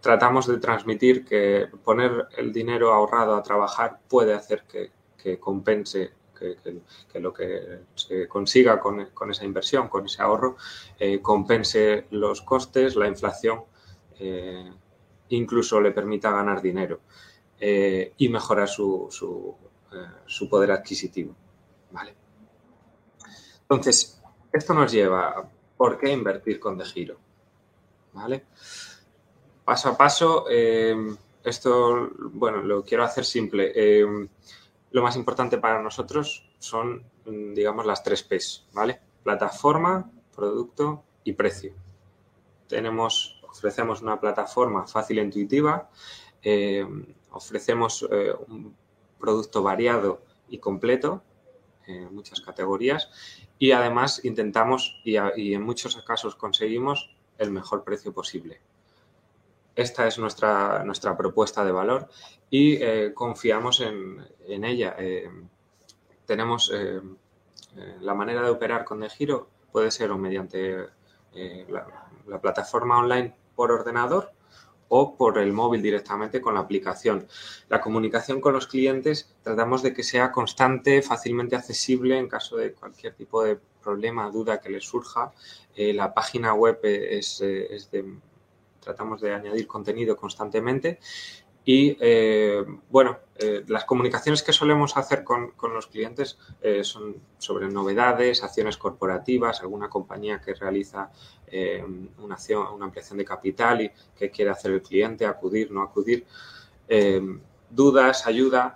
tratamos 0.00 0.46
de 0.46 0.58
transmitir 0.58 1.24
que 1.24 1.68
poner 1.84 2.28
el 2.36 2.52
dinero 2.52 2.92
ahorrado 2.92 3.34
a 3.36 3.42
trabajar 3.42 4.00
puede 4.08 4.34
hacer 4.34 4.64
que, 4.64 5.38
compense 5.38 6.12
que, 6.36 7.20
lo 7.20 7.32
que 7.32 7.82
se 7.94 8.26
consiga 8.26 8.80
con, 8.80 9.30
esa 9.30 9.44
inversión, 9.44 9.88
con 9.88 10.06
ese 10.06 10.20
ahorro, 10.20 10.56
eh, 10.98 11.20
compense 11.20 12.06
los 12.10 12.42
costes, 12.42 12.96
la 12.96 13.06
inflación, 13.06 13.62
eh, 14.18 14.72
incluso 15.28 15.80
le 15.80 15.92
permita 15.92 16.30
ganar 16.32 16.60
dinero 16.60 17.00
y 17.64 18.28
mejorar 18.28 18.68
su, 18.68 19.06
su, 20.26 20.48
poder 20.48 20.72
adquisitivo. 20.72 21.36
¿vale? 21.92 22.21
Entonces, 23.72 24.20
esto 24.52 24.74
nos 24.74 24.92
lleva 24.92 25.28
a 25.28 25.48
por 25.78 25.96
qué 25.96 26.12
invertir 26.12 26.60
con 26.60 26.76
De 26.76 26.84
Giro. 26.84 27.16
¿vale? 28.12 28.44
paso 29.64 29.88
a 29.88 29.96
paso, 29.96 30.44
eh, 30.50 30.94
esto, 31.42 32.10
bueno, 32.34 32.60
lo 32.60 32.84
quiero 32.84 33.02
hacer 33.02 33.24
simple. 33.24 33.72
Eh, 33.74 34.28
lo 34.90 35.02
más 35.02 35.16
importante 35.16 35.56
para 35.56 35.80
nosotros 35.80 36.50
son, 36.58 37.02
mm, 37.24 37.54
digamos, 37.54 37.86
las 37.86 38.02
tres 38.02 38.22
P's, 38.22 38.66
¿vale? 38.74 39.00
Plataforma, 39.22 40.10
producto 40.36 41.04
y 41.24 41.32
precio. 41.32 41.72
Tenemos, 42.68 43.40
ofrecemos 43.48 44.02
una 44.02 44.20
plataforma 44.20 44.86
fácil 44.86 45.18
e 45.18 45.22
intuitiva, 45.22 45.88
eh, 46.42 46.86
ofrecemos 47.30 48.02
un 48.02 48.76
producto 49.18 49.62
variado 49.62 50.20
y 50.50 50.58
completo, 50.58 51.22
en 51.86 52.14
muchas 52.14 52.40
categorías, 52.40 53.10
y 53.58 53.72
además 53.72 54.24
intentamos, 54.24 55.00
y 55.04 55.54
en 55.54 55.62
muchos 55.62 55.96
casos 56.02 56.34
conseguimos, 56.34 57.14
el 57.38 57.50
mejor 57.50 57.84
precio 57.84 58.12
posible. 58.12 58.60
Esta 59.74 60.06
es 60.06 60.18
nuestra, 60.18 60.84
nuestra 60.84 61.16
propuesta 61.16 61.64
de 61.64 61.72
valor 61.72 62.08
y 62.50 62.74
eh, 62.74 63.12
confiamos 63.14 63.80
en, 63.80 64.64
ella. 64.64 64.94
Eh, 64.98 65.30
tenemos 66.26 66.70
eh, 66.74 67.00
la 68.00 68.14
manera 68.14 68.42
de 68.42 68.50
operar 68.50 68.84
con 68.84 69.00
De 69.00 69.08
Giro 69.08 69.48
puede 69.70 69.90
ser 69.90 70.10
o 70.10 70.18
mediante 70.18 70.88
la, 71.68 72.40
plataforma 72.40 72.98
online 72.98 73.34
por 73.56 73.72
ordenador 73.72 74.32
o 74.94 75.16
por 75.16 75.38
el 75.38 75.54
móvil 75.54 75.80
directamente 75.80 76.42
con 76.42 76.52
la 76.52 76.60
aplicación. 76.60 77.26
La 77.70 77.80
comunicación 77.80 78.42
con 78.42 78.52
los 78.52 78.66
clientes 78.66 79.34
tratamos 79.42 79.82
de 79.82 79.94
que 79.94 80.02
sea 80.02 80.30
constante, 80.30 81.00
fácilmente 81.00 81.56
accesible 81.56 82.18
en 82.18 82.28
caso 82.28 82.58
de 82.58 82.74
cualquier 82.74 83.14
tipo 83.14 83.42
de 83.42 83.58
problema, 83.82 84.30
duda 84.30 84.60
que 84.60 84.68
les 84.68 84.84
surja. 84.84 85.32
la 85.76 86.12
página 86.12 86.52
web 86.52 86.78
es, 86.82 87.40
es 87.40 87.90
de 87.90 88.04
tratamos 88.80 89.22
de 89.22 89.32
añadir 89.32 89.66
contenido 89.66 90.14
constantemente 90.14 90.98
y 91.64 91.96
eh, 92.00 92.64
bueno, 92.90 93.18
eh, 93.36 93.64
las 93.68 93.84
comunicaciones 93.84 94.42
que 94.42 94.52
solemos 94.52 94.96
hacer 94.96 95.22
con, 95.22 95.52
los 95.72 95.86
clientes 95.86 96.38
eh, 96.60 96.82
son 96.82 97.16
sobre 97.38 97.68
novedades, 97.68 98.42
acciones 98.42 98.76
corporativas, 98.76 99.60
alguna 99.60 99.88
compañía 99.88 100.40
que 100.40 100.54
realiza 100.54 101.10
una, 102.18 102.34
acción, 102.34 102.66
una 102.72 102.86
ampliación 102.86 103.18
de 103.18 103.26
capital 103.26 103.82
y 103.82 103.90
que 104.16 104.30
quiere 104.30 104.50
hacer 104.50 104.72
el 104.72 104.80
cliente, 104.80 105.26
acudir, 105.26 105.70
no 105.70 105.82
acudir, 105.82 106.24
dudas, 107.68 108.26
ayuda. 108.26 108.74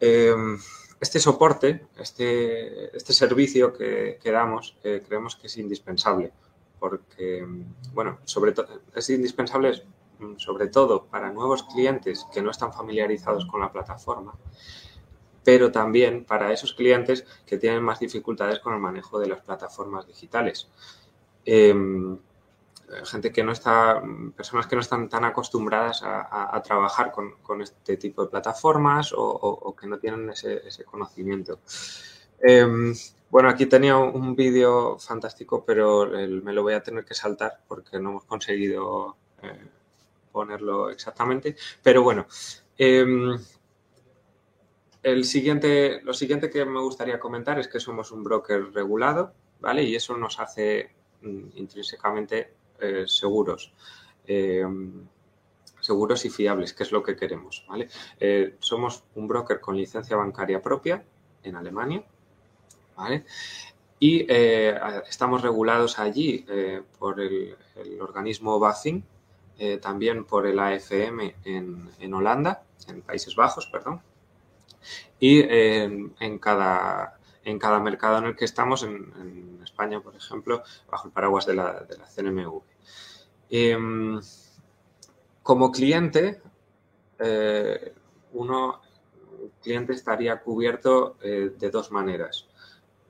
este 0.00 1.20
soporte, 1.20 1.86
este, 1.96 2.96
este 2.96 3.12
servicio 3.12 3.72
que, 3.72 4.18
que 4.20 4.32
damos, 4.32 4.76
creemos 4.82 5.36
que 5.36 5.46
es 5.46 5.56
indispensable 5.58 6.32
porque, 6.80 7.46
bueno, 7.92 8.18
sobre 8.24 8.50
todo 8.50 8.66
es 8.94 9.10
indispensable 9.10 9.84
sobre 10.36 10.68
todo 10.68 11.04
para 11.04 11.32
nuevos 11.32 11.62
clientes 11.64 12.26
que 12.32 12.42
no 12.42 12.50
están 12.50 12.72
familiarizados 12.72 13.46
con 13.46 13.60
la 13.60 13.72
plataforma, 13.72 14.34
pero 15.44 15.72
también 15.72 16.24
para 16.24 16.52
esos 16.52 16.74
clientes 16.74 17.26
que 17.46 17.58
tienen 17.58 17.82
más 17.82 18.00
dificultades 18.00 18.58
con 18.60 18.74
el 18.74 18.80
manejo 18.80 19.18
de 19.18 19.28
las 19.28 19.40
plataformas 19.40 20.06
digitales. 20.06 20.68
Em, 21.44 22.18
gente 23.04 23.32
que 23.32 23.44
no 23.44 23.52
está, 23.52 24.02
personas 24.36 24.66
que 24.66 24.76
no 24.76 24.82
están 24.82 25.08
tan 25.08 25.24
acostumbradas 25.24 26.02
a, 26.04 26.60
trabajar 26.62 27.12
con, 27.12 27.62
este 27.62 27.96
tipo 27.96 28.22
de 28.22 28.28
plataformas 28.28 29.14
o, 29.16 29.74
que 29.78 29.86
no 29.86 29.98
tienen 29.98 30.30
ese, 30.30 30.84
conocimiento. 30.84 31.60
Em, 32.40 32.94
bueno, 33.30 33.48
aquí 33.48 33.66
tenía 33.66 33.96
un 33.96 34.34
vídeo 34.34 34.98
fantástico, 34.98 35.64
pero 35.64 36.10
me 36.42 36.52
lo 36.52 36.62
voy 36.62 36.74
a 36.74 36.82
tener 36.82 37.04
que 37.04 37.14
saltar 37.14 37.60
porque 37.68 37.98
no 38.00 38.10
hemos 38.10 38.24
conseguido 38.24 39.16
eh, 39.42 39.68
ponerlo 40.32 40.90
exactamente. 40.90 41.56
Pero 41.82 42.02
bueno, 42.02 42.26
em, 42.78 43.38
el 45.02 45.24
siguiente, 45.24 46.00
lo 46.02 46.12
siguiente 46.12 46.50
que 46.50 46.64
me 46.64 46.80
gustaría 46.80 47.18
comentar 47.18 47.58
es 47.58 47.68
que 47.68 47.80
somos 47.80 48.10
un 48.12 48.22
broker 48.22 48.72
regulado, 48.72 49.32
¿vale? 49.60 49.82
Y 49.82 49.94
eso 49.94 50.16
nos 50.16 50.38
hace 50.40 50.90
mm, 51.22 51.56
intrínsecamente 51.56 52.52
eh, 52.80 53.04
seguros. 53.06 53.72
Em, 54.26 55.06
seguros 55.80 56.24
y 56.26 56.30
fiables, 56.30 56.74
que 56.74 56.82
es 56.82 56.92
lo 56.92 57.02
que 57.02 57.16
queremos, 57.16 57.64
¿vale? 57.66 57.88
Eh, 58.18 58.56
somos 58.58 59.04
un 59.14 59.26
broker 59.26 59.60
con 59.60 59.76
licencia 59.76 60.16
bancaria 60.16 60.60
propia 60.60 61.02
en 61.42 61.56
Alemania, 61.56 62.04
y 63.98 64.26
eh, 64.28 64.78
estamos 65.08 65.40
regulados 65.40 65.98
allí 65.98 66.44
por 66.98 67.18
el, 67.18 67.56
organismo 67.98 68.58
BaFin, 68.58 69.02
eh, 69.60 69.76
también 69.78 70.24
por 70.24 70.46
el 70.46 70.58
AFM 70.58 71.36
en, 71.44 72.14
Holanda, 72.14 72.64
en 72.88 73.02
Países 73.02 73.36
Bajos, 73.36 73.66
perdón. 73.66 74.00
Y 75.20 75.42
en, 75.42 76.38
cada, 76.38 77.18
en 77.44 77.58
cada 77.58 77.78
mercado 77.78 78.18
en 78.18 78.24
el 78.24 78.36
que 78.36 78.46
estamos, 78.46 78.82
en, 78.82 79.60
España, 79.62 80.00
por 80.00 80.16
ejemplo, 80.16 80.62
bajo 80.90 81.06
el 81.06 81.12
paraguas 81.12 81.46
de 81.46 81.54
la, 81.54 81.80
de 81.80 81.98
la 81.98 82.06
CNMV. 82.06 82.62
Em, 83.50 84.20
como 85.42 85.70
cliente, 85.70 86.40
uno 88.32 88.80
cliente 89.62 89.92
estaría 89.92 90.40
cubierto 90.40 91.16
de 91.20 91.70
dos 91.70 91.92
maneras. 91.92 92.48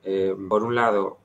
Eh, 0.03 0.35
por 0.49 0.63
un 0.63 0.75
lado, 0.75 1.19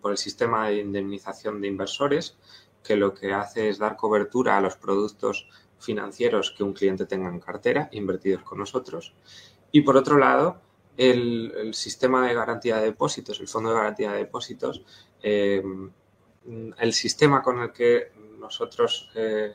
por 0.00 0.12
el 0.12 0.18
sistema 0.18 0.68
de 0.68 0.78
indemnización 0.78 1.60
de 1.60 1.68
inversores, 1.68 2.36
que 2.84 2.96
lo 2.96 3.14
que 3.14 3.32
hace 3.32 3.68
es 3.68 3.78
dar 3.78 3.96
cobertura 3.96 4.56
a 4.56 4.60
los 4.60 4.76
productos 4.76 5.48
financieros 5.78 6.52
que 6.56 6.62
un 6.62 6.72
cliente 6.72 7.06
tenga 7.06 7.28
en 7.28 7.40
cartera, 7.40 7.88
invertidos 7.92 8.42
con 8.42 8.58
nosotros. 8.58 9.14
Y 9.72 9.80
por 9.80 9.96
otro 9.96 10.18
lado, 10.18 10.60
el, 10.96 11.72
sistema 11.74 12.26
de 12.26 12.34
garantía 12.34 12.76
de 12.76 12.84
depósitos, 12.84 13.40
el 13.40 13.48
fondo 13.48 13.70
de 13.70 13.76
garantía 13.76 14.12
de 14.12 14.18
depósitos, 14.18 14.84
eh, 15.22 15.62
el 16.78 16.92
sistema 16.92 17.42
con 17.42 17.60
el 17.60 17.72
que 17.72 18.12
nosotros 18.38 19.10
eh, 19.14 19.54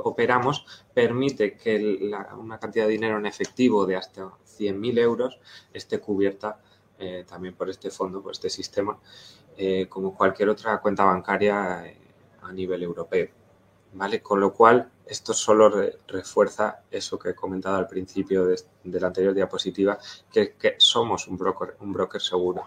operamos 0.00 0.64
permite 0.94 1.56
que 1.56 2.12
una 2.38 2.58
cantidad 2.58 2.86
de 2.86 2.92
dinero 2.92 3.18
en 3.18 3.26
efectivo 3.26 3.84
de 3.84 3.96
hasta 3.96 4.22
100.000 4.22 4.98
euros 4.98 5.40
esté 5.72 5.98
cubierta 5.98 6.60
eh, 7.04 7.24
también 7.28 7.54
por 7.54 7.68
este 7.68 7.90
fondo, 7.90 8.22
por 8.22 8.30
este 8.30 8.48
sistema, 8.48 8.96
eh, 9.56 9.86
como 9.88 10.14
cualquier 10.14 10.48
otra 10.50 10.80
cuenta 10.80 11.04
bancaria 11.04 11.84
eh, 11.84 11.96
a 12.42 12.52
nivel 12.52 12.82
europeo. 12.82 13.28
¿Vale? 13.94 14.22
Con 14.22 14.40
lo 14.40 14.54
cual, 14.54 14.90
esto 15.06 15.34
solo 15.34 15.70
refuerza 16.06 16.82
eso 16.90 17.18
que 17.18 17.30
he 17.30 17.34
comentado 17.34 17.76
al 17.76 17.86
principio 17.86 18.46
de, 18.46 18.56
la 18.84 19.08
anterior 19.08 19.34
diapositiva, 19.34 19.98
que, 20.32 20.54
somos 20.78 21.28
un 21.28 21.36
broker, 21.36 21.76
un 21.80 21.92
broker 21.92 22.20
seguro. 22.20 22.64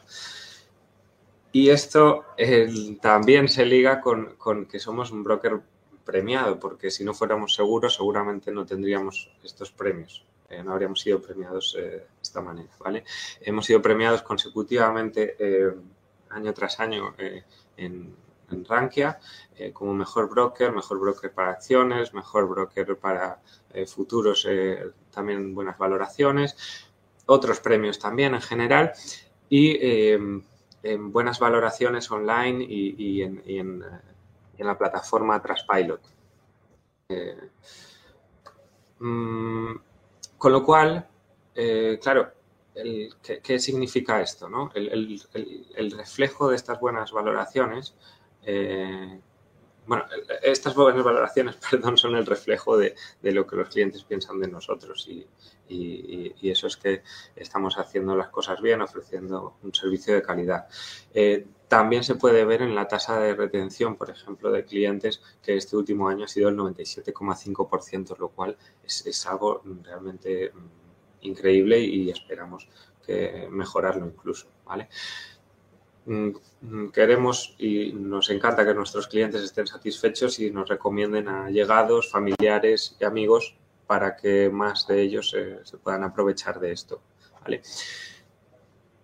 Y 1.51 1.69
esto 1.69 2.25
también 3.01 3.47
se 3.47 3.65
liga 3.65 4.01
con, 4.01 4.35
con, 4.35 4.65
que 4.67 4.79
somos 4.79 5.11
un 5.11 5.23
broker 5.23 5.61
premiado, 6.03 6.59
porque 6.59 6.91
si 6.91 7.03
no 7.03 7.13
fuéramos 7.13 7.55
seguros, 7.55 7.95
seguramente 7.95 8.51
no 8.51 8.65
tendríamos 8.65 9.31
estos 9.43 9.71
premios. 9.71 10.25
Eh, 10.49 10.63
no 10.63 10.73
habríamos 10.73 11.01
sido 11.01 11.19
premiados 11.21 11.75
eh, 11.77 11.81
de 11.81 12.07
esta 12.21 12.39
manera, 12.39 12.69
¿vale? 12.79 13.03
Hemos 13.41 13.65
sido 13.65 13.81
premiados 13.81 14.21
consecutivamente 14.21 15.35
eh, 15.39 15.73
año 16.29 16.53
tras 16.53 16.79
año 16.79 17.15
en, 17.75 18.15
en 18.51 18.65
Rankia 18.65 19.19
como 19.73 19.93
mejor 19.93 20.29
broker, 20.29 20.71
mejor 20.71 20.99
broker 20.99 21.31
para 21.31 21.51
acciones, 21.51 22.13
mejor 22.13 22.47
broker 22.47 22.97
para 22.97 23.39
futuros, 23.87 24.47
también 25.11 25.55
buenas 25.55 25.77
valoraciones. 25.77 26.55
otros 27.25 27.59
premios 27.59 27.99
también 27.99 28.35
en 28.35 28.41
general 28.41 28.93
y 29.49 29.77
en 29.81 31.11
buenas 31.11 31.39
valoraciones 31.39 32.11
online 32.11 32.63
y, 32.67 33.21
en, 33.21 33.83
la 34.57 34.77
plataforma 34.77 35.41
Traspilot. 35.41 36.01
Mm, 38.99 39.75
con 40.37 40.51
lo 40.51 40.63
cual, 40.63 41.07
claro, 42.01 42.31
¿qué, 43.43 43.59
significa 43.59 44.21
esto? 44.21 44.49
¿no? 44.49 44.71
El, 44.75 45.91
reflejo 45.97 46.49
de 46.49 46.55
estas 46.55 46.79
buenas 46.79 47.11
valoraciones, 47.11 47.95
eh, 48.45 49.19
bueno, 49.87 50.05
estas 50.41 50.73
buenas 50.75 51.03
valoraciones, 51.03 51.55
perdón, 51.71 51.97
son 51.97 52.15
el 52.15 52.25
reflejo 52.25 52.77
de, 52.77 52.95
lo 53.21 53.45
que 53.45 53.55
los 53.55 53.69
clientes 53.69 54.03
piensan 54.03 54.39
de 54.39 54.47
nosotros 54.47 55.07
y, 55.07 55.27
eso 56.41 56.67
es 56.67 56.77
que 56.77 57.01
estamos 57.35 57.77
haciendo 57.77 58.15
las 58.15 58.29
cosas 58.29 58.61
bien, 58.61 58.81
ofreciendo 58.81 59.57
un 59.63 59.73
servicio 59.73 60.13
de 60.13 60.21
calidad. 60.21 60.67
Eh, 61.13 61.47
también 61.67 62.03
se 62.03 62.15
puede 62.15 62.45
ver 62.45 62.61
en 62.61 62.75
la 62.75 62.87
tasa 62.87 63.19
de 63.19 63.33
retención, 63.33 63.95
por 63.95 64.11
ejemplo, 64.11 64.51
de 64.51 64.63
clientes, 64.63 65.21
que 65.41 65.57
este 65.57 65.75
último 65.75 66.07
año 66.07 66.25
ha 66.25 66.27
sido 66.27 66.49
el 66.49 66.55
97,5%, 66.55 68.17
lo 68.17 68.29
cual 68.29 68.57
es, 68.83 69.25
algo 69.25 69.63
realmente 69.83 70.51
increíble 71.21 71.79
y 71.79 72.11
esperamos 72.11 72.69
que 73.05 73.47
mejorarlo 73.49 74.05
incluso, 74.05 74.47
¿vale? 74.65 74.87
Mm, 76.05 76.29
mm, 76.61 76.89
queremos 76.89 77.55
y 77.57 77.91
nos 77.93 78.29
encanta 78.29 78.65
que 78.65 78.73
nuestros 78.73 79.07
clientes 79.07 79.41
estén 79.41 79.67
satisfechos 79.67 80.39
y 80.39 80.51
nos 80.51 80.69
recomienden 80.69 81.27
a 81.27 81.49
llegados, 81.49 82.11
familiares 82.11 82.95
y 82.99 83.05
amigos 83.05 83.55
para 83.87 84.15
que 84.15 84.49
más 84.49 84.87
de 84.87 85.01
ellos 85.01 85.35
se 85.63 85.77
puedan 85.77 86.03
aprovechar 86.03 86.59
de 86.59 86.71
esto. 86.71 87.01
¿vale? 87.41 87.61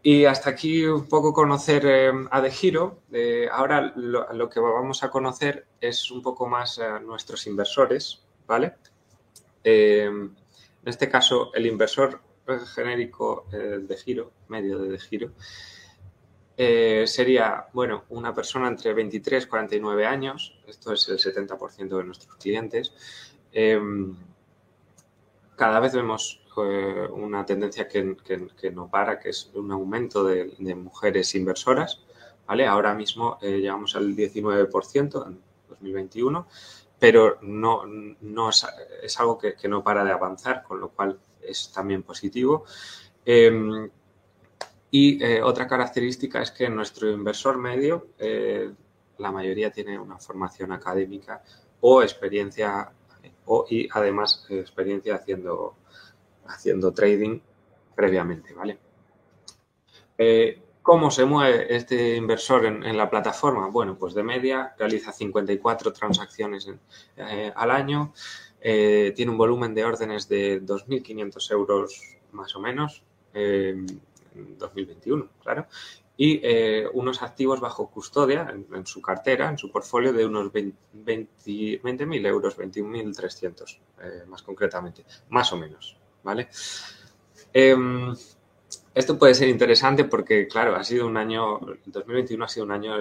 Y 0.03 0.25
hasta 0.25 0.49
aquí 0.49 0.85
un 0.85 1.07
poco 1.07 1.33
conocer 1.33 1.85
eh, 1.85 2.11
a 2.31 2.41
De 2.41 2.51
Giro. 2.51 3.01
Eh, 3.11 3.47
ahora 3.51 3.93
lo, 3.95 4.49
que 4.49 4.59
vamos 4.59 5.03
a 5.03 5.11
conocer 5.11 5.67
es 5.79 6.09
un 6.09 6.23
poco 6.23 6.47
más 6.47 6.79
a 6.79 6.99
nuestros 6.99 7.45
inversores. 7.45 8.23
¿vale? 8.47 8.75
Eh, 9.63 10.05
en 10.05 10.35
este 10.83 11.09
caso, 11.09 11.53
el 11.53 11.67
inversor 11.67 12.19
genérico 12.73 13.45
eh, 13.51 13.79
de 13.81 13.97
giro, 13.97 14.31
medio 14.47 14.79
de, 14.79 14.97
giro, 14.97 15.31
eh, 16.57 17.05
sería, 17.07 17.67
bueno, 17.73 18.05
una 18.09 18.33
persona 18.33 18.67
entre 18.67 18.93
23 18.93 19.45
y 19.45 19.47
49 19.47 20.05
años, 20.05 20.59
esto 20.67 20.93
es 20.93 21.07
el 21.09 21.17
70% 21.17 21.97
de 21.97 22.03
nuestros 22.03 22.35
clientes. 22.35 22.93
Em, 23.51 24.15
cada 25.55 25.79
vez 25.79 25.93
vemos 25.93 26.43
eh, 26.57 27.07
una 27.11 27.45
tendencia 27.45 27.87
que, 27.87 28.71
no 28.73 28.89
para, 28.89 29.19
que 29.19 29.29
es 29.29 29.51
un 29.53 29.71
aumento 29.71 30.23
de, 30.23 30.75
mujeres 30.75 31.33
inversoras. 31.35 32.03
¿vale? 32.47 32.67
Ahora 32.67 32.93
mismo 32.93 33.39
llegamos 33.41 33.95
al 33.95 34.15
19% 34.15 35.27
en 35.27 35.41
2021 35.69 36.47
pero 37.01 37.39
no, 37.41 37.83
no 37.87 38.49
es, 38.51 38.63
algo 39.19 39.39
que, 39.39 39.55
no 39.67 39.83
para 39.83 40.03
de 40.03 40.11
avanzar, 40.11 40.61
con 40.61 40.79
lo 40.79 40.89
cual 40.89 41.17
es 41.41 41.71
también 41.73 42.03
positivo. 42.03 42.65
Y 44.91 45.23
eh, 45.23 45.41
otra 45.41 45.67
característica 45.67 46.41
es 46.41 46.51
que 46.51 46.69
nuestro 46.69 47.09
inversor 47.09 47.57
medio, 47.57 48.09
eh, 48.19 48.69
la 49.17 49.31
mayoría 49.31 49.71
tiene 49.71 49.97
una 49.97 50.17
formación 50.19 50.71
académica 50.73 51.41
o 51.79 52.03
experiencia, 52.03 52.91
o, 53.45 53.65
y 53.69 53.87
además 53.91 54.45
experiencia 54.49 55.15
haciendo, 55.15 55.75
haciendo 56.45 56.91
trading 56.91 57.39
previamente, 57.95 58.53
¿vale? 58.53 58.79
Eh, 60.17 60.61
¿Cómo 60.81 61.11
se 61.11 61.25
mueve 61.25 61.75
este 61.75 62.15
inversor 62.15 62.65
en, 62.65 62.97
la 62.97 63.09
plataforma? 63.09 63.67
Bueno, 63.69 63.97
pues 63.97 64.15
de 64.15 64.23
media 64.23 64.73
realiza 64.77 65.11
54 65.11 65.93
transacciones 65.93 66.67
eh, 67.17 67.51
al 67.55 67.69
año, 67.69 68.13
eh, 68.59 69.13
tiene 69.15 69.31
un 69.31 69.37
volumen 69.37 69.75
de 69.75 69.85
órdenes 69.85 70.27
de 70.27 70.61
2.500 70.63 71.51
euros 71.51 72.17
más 72.31 72.55
o 72.55 72.59
menos 72.59 73.03
en 73.33 74.01
2021, 74.33 75.29
claro, 75.43 75.67
y 76.17 76.39
eh, 76.43 76.87
unos 76.93 77.21
activos 77.21 77.59
bajo 77.59 77.89
custodia 77.89 78.53
en, 78.73 78.85
su 78.85 79.01
cartera, 79.01 79.49
en 79.49 79.57
su 79.57 79.71
portfolio 79.71 80.13
de 80.13 80.25
unos 80.25 80.51
20.000 80.51 81.81
20, 81.81 82.27
euros, 82.27 82.57
21.300 82.57 83.79
más 84.27 84.41
concretamente, 84.43 85.05
más 85.29 85.51
o 85.53 85.57
menos, 85.57 85.97
¿vale? 86.23 86.49
Em, 87.53 88.15
esto 88.93 89.17
puede 89.17 89.33
ser 89.33 89.47
interesante 89.47 90.03
porque, 90.03 90.47
claro, 90.47 90.75
ha 90.75 90.83
sido 90.83 91.07
un 91.07 91.17
año, 91.17 91.59
2021 91.85 92.45
ha 92.45 92.47
sido 92.47 92.65
un 92.65 92.71
año 92.71 92.93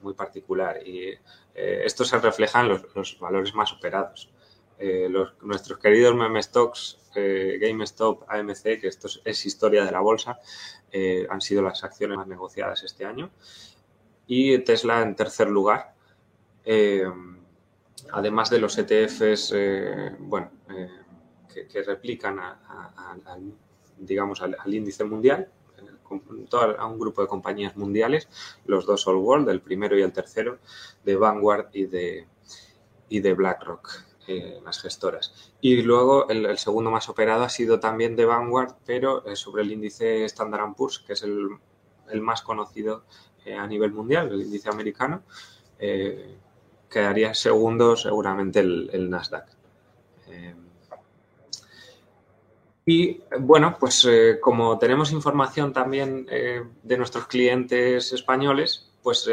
muy 0.00 0.14
particular 0.14 0.86
y 0.86 1.08
eh, 1.54 1.82
esto 1.84 2.04
se 2.04 2.18
refleja 2.18 2.60
en 2.60 2.68
los, 2.68 3.18
valores 3.18 3.54
más 3.54 3.72
operados. 3.72 4.30
Eh, 4.78 5.08
nuestros 5.42 5.78
queridos 5.78 6.14
meme 6.14 6.42
stocks, 6.42 6.98
eh, 7.16 7.58
GameStop, 7.60 8.24
AMC, 8.28 8.80
que 8.80 8.88
esto 8.88 9.08
es, 9.24 9.46
historia 9.46 9.84
de 9.84 9.92
la 9.92 10.00
bolsa, 10.00 10.38
han 11.28 11.40
sido 11.40 11.60
las 11.62 11.82
acciones 11.82 12.16
más 12.16 12.28
negociadas 12.28 12.84
este 12.84 13.04
año. 13.04 13.30
Y 14.26 14.58
Tesla 14.58 15.02
en 15.02 15.16
tercer 15.16 15.48
lugar. 15.48 15.94
además 18.12 18.50
de 18.50 18.58
los 18.58 18.78
ETFs, 18.78 19.52
bueno, 20.20 20.50
que, 21.48 21.82
replican 21.82 22.38
al 22.38 23.54
digamos, 23.98 24.42
al, 24.42 24.74
índice 24.74 25.04
mundial, 25.04 25.48
a 26.78 26.86
un 26.86 26.98
grupo 26.98 27.22
de 27.22 27.28
compañías 27.28 27.76
mundiales, 27.76 28.28
los 28.66 28.86
dos 28.86 29.06
All 29.06 29.16
World, 29.16 29.48
el 29.48 29.60
primero 29.60 29.98
y 29.98 30.02
el 30.02 30.12
tercero, 30.12 30.58
de 31.04 31.16
Vanguard 31.16 31.68
y 31.72 31.86
de, 31.86 32.26
y 33.08 33.20
de 33.20 33.34
BlackRock, 33.34 33.90
eh, 34.26 34.58
las 34.64 34.80
gestoras. 34.80 35.52
Y 35.60 35.82
luego 35.82 36.28
el, 36.30 36.56
segundo 36.56 36.90
más 36.90 37.10
operado 37.10 37.42
ha 37.42 37.50
sido 37.50 37.78
también 37.78 38.16
de 38.16 38.24
Vanguard, 38.24 38.74
pero 38.86 39.26
eh, 39.26 39.36
sobre 39.36 39.62
el 39.62 39.72
índice 39.72 40.24
Standard 40.24 40.74
Poor's, 40.74 40.98
que 41.00 41.12
es 41.12 41.22
el, 41.22 42.22
más 42.22 42.40
conocido 42.40 43.04
eh, 43.44 43.54
a 43.54 43.66
nivel 43.66 43.92
mundial, 43.92 44.32
el 44.32 44.40
índice 44.40 44.70
americano, 44.70 45.24
quedaría 46.88 47.34
segundo 47.34 47.96
seguramente 47.96 48.60
el, 48.60 49.10
Nasdaq. 49.10 49.46
Y 52.86 53.20
bueno, 53.40 53.76
pues 53.78 54.08
como 54.40 54.78
tenemos 54.78 55.12
información 55.12 55.74
también 55.74 56.24
de 56.26 56.96
nuestros 56.96 57.26
clientes 57.26 58.12
españoles, 58.14 58.90
pues 59.02 59.28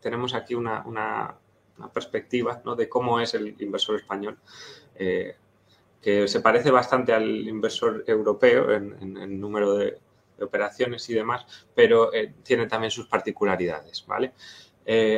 tenemos 0.00 0.34
aquí 0.34 0.54
una, 0.54 1.38
perspectiva 1.92 2.60
de 2.76 2.88
cómo 2.88 3.20
es 3.20 3.34
el 3.34 3.54
inversor 3.60 3.96
español, 3.96 4.38
que 4.96 6.26
se 6.26 6.40
parece 6.40 6.70
bastante 6.70 7.12
al 7.12 7.26
inversor 7.46 8.02
europeo 8.06 8.72
en, 8.72 8.96
en, 9.00 9.40
número 9.40 9.74
de, 9.74 9.98
operaciones 10.40 11.08
y 11.10 11.14
demás, 11.14 11.46
pero 11.74 12.10
tiene 12.42 12.66
también 12.66 12.90
sus 12.90 13.06
particularidades. 13.06 14.04
¿vale? 14.06 14.32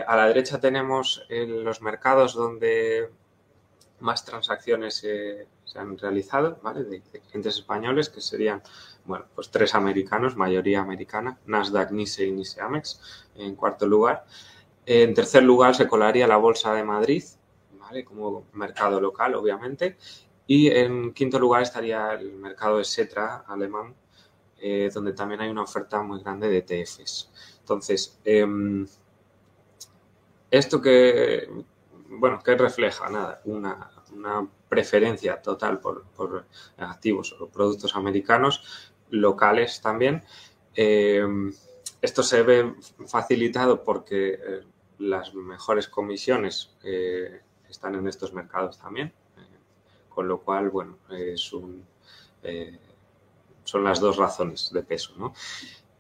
a 0.06 0.16
la 0.16 0.26
derecha 0.26 0.60
tenemos 0.60 1.24
los 1.28 1.80
mercados 1.80 2.34
donde 2.34 3.10
más 4.00 4.24
transacciones 4.24 4.96
se 5.70 5.78
han 5.78 5.96
realizado, 5.96 6.58
¿vale? 6.62 6.84
De, 6.84 7.00
clientes 7.00 7.56
españoles, 7.56 8.08
que 8.08 8.20
serían, 8.20 8.62
bueno, 9.04 9.26
pues 9.34 9.50
tres 9.50 9.74
americanos, 9.74 10.36
mayoría 10.36 10.80
americana, 10.80 11.38
Nasdaq, 11.46 11.92
NICE 11.92 12.26
y 12.26 12.32
NICE 12.32 12.60
Amex, 12.60 13.00
en 13.36 13.54
cuarto 13.54 13.86
lugar. 13.86 14.24
En 14.92 15.14
tercer 15.14 15.44
lugar 15.44 15.76
se 15.76 15.86
colaría 15.86 16.26
la 16.26 16.36
Bolsa 16.36 16.74
de 16.74 16.82
Madrid, 16.82 17.22
¿vale? 17.78 18.04
Como 18.04 18.46
mercado 18.54 19.00
local, 19.00 19.36
obviamente. 19.36 19.96
Y 20.48 20.66
en 20.66 21.12
quinto 21.12 21.38
lugar 21.38 21.62
estaría 21.62 22.14
el 22.14 22.32
mercado 22.32 22.78
de 22.78 22.84
Setra 22.84 23.44
alemán, 23.46 23.94
eh, 24.58 24.90
donde 24.92 25.12
también 25.12 25.42
hay 25.42 25.48
una 25.48 25.62
oferta 25.62 26.02
muy 26.02 26.20
grande 26.20 26.48
de 26.48 26.58
ETFs. 26.58 27.30
Entonces, 27.60 28.18
em, 28.24 28.84
esto 30.50 30.82
que, 30.82 31.48
bueno, 32.08 32.40
¿qué 32.44 32.56
refleja? 32.56 33.08
Nada, 33.10 33.42
una, 33.44 34.48
preferencia 34.68 35.40
total 35.40 35.78
por, 35.78 36.46
activos 36.78 37.36
o 37.38 37.46
productos 37.46 37.94
americanos, 37.94 38.92
locales 39.10 39.80
también. 39.80 40.24
Eh, 40.74 41.24
esto 42.02 42.22
se 42.22 42.42
ve 42.42 42.74
facilitado 43.06 43.84
porque 43.84 44.34
eh, 44.34 44.62
las 45.00 45.34
mejores 45.34 45.88
comisiones 45.88 46.76
eh, 46.84 47.40
están 47.68 47.94
en 47.94 48.06
estos 48.06 48.32
mercados 48.32 48.78
también, 48.78 49.12
con 50.08 50.28
lo 50.28 50.40
cual, 50.40 50.70
bueno, 50.70 50.98
es 51.10 51.52
un, 51.52 51.84
son 53.64 53.84
las 53.84 54.00
dos 54.00 54.16
razones 54.16 54.70
de 54.72 54.82
peso. 54.82 55.32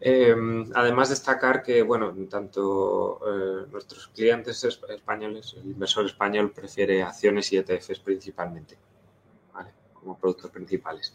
Em, 0.00 0.70
además, 0.74 1.10
destacar 1.10 1.62
que, 1.62 1.82
bueno, 1.82 2.14
tanto 2.28 3.20
eh, 3.26 3.66
nuestros 3.70 4.08
clientes 4.08 4.64
españoles, 4.64 5.54
el 5.58 5.70
inversor 5.70 6.06
español 6.06 6.52
prefiere 6.52 7.02
acciones 7.02 7.52
y 7.52 7.58
ETFs 7.58 8.00
principalmente, 8.00 8.78
como 9.94 10.18
productos 10.18 10.50
principales. 10.50 11.14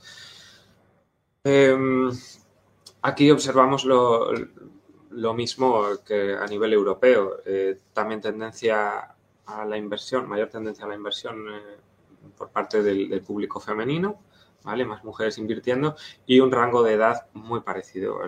Aquí 3.01 3.29
observamos 3.29 3.85
lo, 3.85 4.31
mismo 5.33 5.81
que 6.05 6.35
a 6.35 6.45
nivel 6.45 6.73
europeo. 6.73 7.37
Eh, 7.45 7.79
también 7.93 8.21
tendencia 8.21 9.15
a 9.45 9.65
la 9.65 9.77
inversión, 9.77 10.27
mayor 10.27 10.49
tendencia 10.49 10.85
a 10.85 10.87
la 10.87 10.95
inversión 10.95 11.47
eh, 11.49 11.77
por 12.37 12.49
parte 12.49 12.81
del, 12.83 13.21
público 13.21 13.59
femenino, 13.59 14.19
¿vale? 14.63 14.85
Más 14.85 15.03
mujeres 15.03 15.37
invirtiendo 15.37 15.95
y 16.25 16.39
un 16.39 16.51
rango 16.51 16.83
de 16.83 16.93
edad 16.93 17.27
muy 17.33 17.61
parecido 17.61 18.19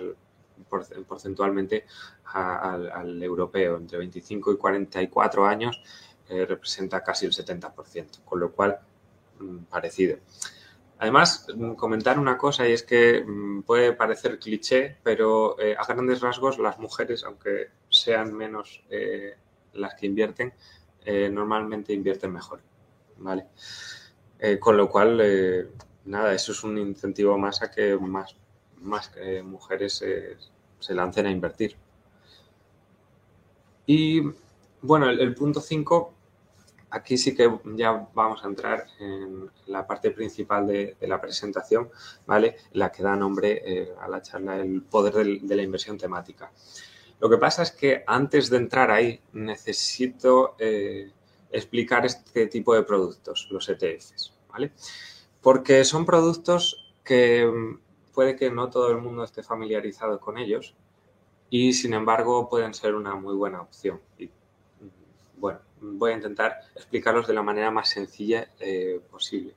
porcentualmente 1.08 1.86
al, 2.26 3.22
europeo, 3.22 3.78
entre 3.78 3.98
25 4.00 4.54
y 4.54 4.58
44 4.58 5.46
años 5.46 5.82
eh, 6.30 6.46
representa 6.46 7.04
casi 7.04 7.26
el 7.26 7.32
70%, 7.32 8.24
con 8.26 8.40
lo 8.40 8.52
cual 8.52 8.80
mm, 9.40 9.58
parecido. 9.66 10.18
Además, 11.00 11.48
mm, 11.56 11.74
comentar 11.74 12.20
una 12.20 12.38
cosa 12.38 12.68
y 12.68 12.74
es 12.74 12.84
que 12.84 13.24
mm, 13.26 13.64
puede 13.64 13.94
parecer 13.94 14.40
cliché, 14.40 14.98
pero 15.04 15.60
eh, 15.60 15.76
a 15.78 15.86
grandes 15.86 16.22
rasgos 16.22 16.58
las 16.60 16.80
mujeres, 16.80 17.24
aunque 17.24 17.70
sean 17.90 18.34
menos 18.34 18.84
eh, 18.90 19.36
las 19.74 19.96
que 19.96 20.08
invierten, 20.08 20.54
normalmente 21.32 21.94
invierten 21.94 22.34
mejor, 22.34 22.60
¿vale? 23.16 23.46
con 24.60 24.76
lo 24.76 24.90
cual, 24.90 25.72
nada, 26.04 26.34
eso 26.34 26.52
es 26.52 26.64
un 26.66 26.78
incentivo 26.78 27.38
más 27.38 27.62
a 27.62 27.72
que 27.72 27.96
más, 27.96 28.36
más 28.82 29.14
mujeres 29.42 30.04
se 30.80 30.94
lancen 30.94 31.28
a 31.28 31.32
invertir. 31.32 31.78
Y 33.88 34.22
bueno, 34.82 35.10
el, 35.10 35.34
punto 35.34 35.62
5, 35.62 36.14
aquí 36.98 37.18
sí 37.18 37.36
que 37.36 37.50
ya 37.76 38.08
vamos 38.14 38.44
a 38.44 38.48
entrar 38.48 38.88
en 39.00 39.50
la 39.68 39.86
parte 39.88 40.12
principal 40.12 40.68
de, 40.68 40.98
la 41.02 41.22
presentación, 41.22 41.90
¿vale? 42.26 42.58
La 42.74 42.92
que 42.92 43.04
da 43.04 43.16
nombre 43.16 43.62
eh, 43.66 43.94
a 44.00 44.08
la 44.08 44.22
charla, 44.22 44.58
el 44.58 44.82
poder 44.82 45.42
de 45.42 45.56
la 45.56 45.64
inversión 45.64 45.98
temática. 45.98 46.52
Lo 47.20 47.30
que 47.30 47.38
pasa 47.38 47.64
es 47.64 47.72
que 47.72 48.04
antes 48.06 48.50
de 48.50 48.58
entrar 48.58 48.92
ahí 48.92 49.22
necesito 49.34 50.56
eh, 50.60 51.12
explicar 51.52 52.06
este 52.06 52.48
tipo 52.48 52.76
de 52.76 52.84
productos, 52.84 53.48
los 53.52 53.68
ETFs, 53.70 54.34
¿vale? 54.52 54.72
Porque 55.42 55.84
son 55.84 56.06
productos 56.06 56.94
que 57.04 57.46
mm, 57.46 58.14
puede 58.14 58.36
que 58.36 58.52
no 58.52 58.70
todo 58.70 58.92
el 58.92 58.98
mundo 58.98 59.24
esté 59.24 59.44
familiarizado 59.44 60.20
con 60.20 60.38
ellos, 60.38 60.76
y 61.50 61.74
sin 61.74 61.94
embargo 61.94 62.50
pueden 62.50 62.74
ser 62.74 62.96
una 62.96 63.16
muy 63.16 63.36
buena 63.36 63.62
opción. 63.62 64.02
Voy 65.82 66.12
a 66.12 66.16
intentar 66.16 66.62
explicarlos 66.76 67.28
de 67.28 67.34
la 67.34 67.42
manera 67.42 67.72
más 67.72 67.90
sencilla 67.90 68.50
eh, 68.60 69.00
posible, 69.10 69.56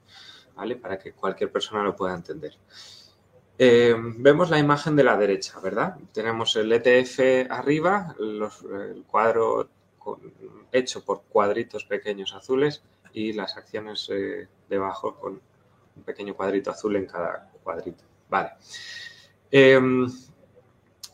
¿vale? 0.54 0.76
Para 0.76 0.98
que 0.98 1.12
cualquier 1.12 1.50
persona 1.50 1.82
lo 1.82 1.96
pueda 1.96 2.14
entender. 2.14 2.54
Eh, 3.58 3.94
vemos 4.16 4.48
la 4.48 4.58
imagen 4.58 4.96
de 4.96 5.04
la 5.04 5.16
derecha, 5.16 5.60
¿verdad? 5.60 5.96
Tenemos 6.12 6.56
el 6.56 6.72
ETF 6.72 7.50
arriba, 7.50 8.14
el 8.18 9.04
cuadro 9.06 9.68
hecho 10.72 11.04
por 11.04 11.22
cuadritos 11.28 11.84
pequeños 11.84 12.34
azules 12.34 12.82
y 13.12 13.32
las 13.34 13.56
acciones 13.56 14.08
eh, 14.10 14.48
debajo 14.68 15.14
con 15.16 15.40
un 15.96 16.02
pequeño 16.02 16.34
cuadrito 16.34 16.70
azul 16.70 16.96
en 16.96 17.06
cada 17.06 17.50
cuadrito. 17.62 18.04
Vale 18.30 18.52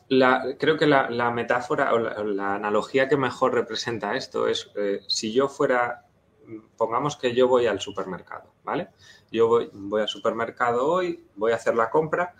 creo 0.07 0.77
que 0.77 0.87
la, 0.87 1.31
metáfora 1.31 1.93
o 1.93 1.99
la, 1.99 2.55
analogía 2.55 3.07
que 3.07 3.17
mejor 3.17 3.53
representa 3.53 4.15
esto 4.15 4.47
es 4.47 4.71
eh, 4.75 5.01
si 5.07 5.33
yo 5.33 5.49
fuera, 5.49 6.05
pongamos 6.77 7.17
que 7.17 7.33
yo 7.33 7.47
voy 7.47 7.67
al 7.67 7.81
supermercado, 7.81 8.53
¿vale? 8.63 8.89
Yo 9.31 9.47
voy, 9.47 9.69
voy 9.73 10.01
al 10.01 10.07
supermercado 10.07 10.87
hoy, 10.87 11.25
voy 11.35 11.51
a 11.51 11.55
hacer 11.55 11.75
la 11.75 11.89
compra 11.89 12.35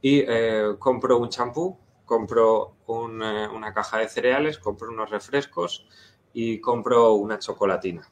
y 0.00 0.24
eh, 0.26 0.74
compro 0.78 1.18
un 1.18 1.28
champú, 1.28 1.78
compro 2.04 2.76
eh, 2.88 3.48
una 3.52 3.72
caja 3.74 3.98
de 3.98 4.08
cereales, 4.08 4.58
compro 4.58 4.90
unos 4.90 5.10
refrescos 5.10 5.86
y 6.32 6.60
compro 6.60 7.14
una 7.14 7.38
chocolatina, 7.38 8.08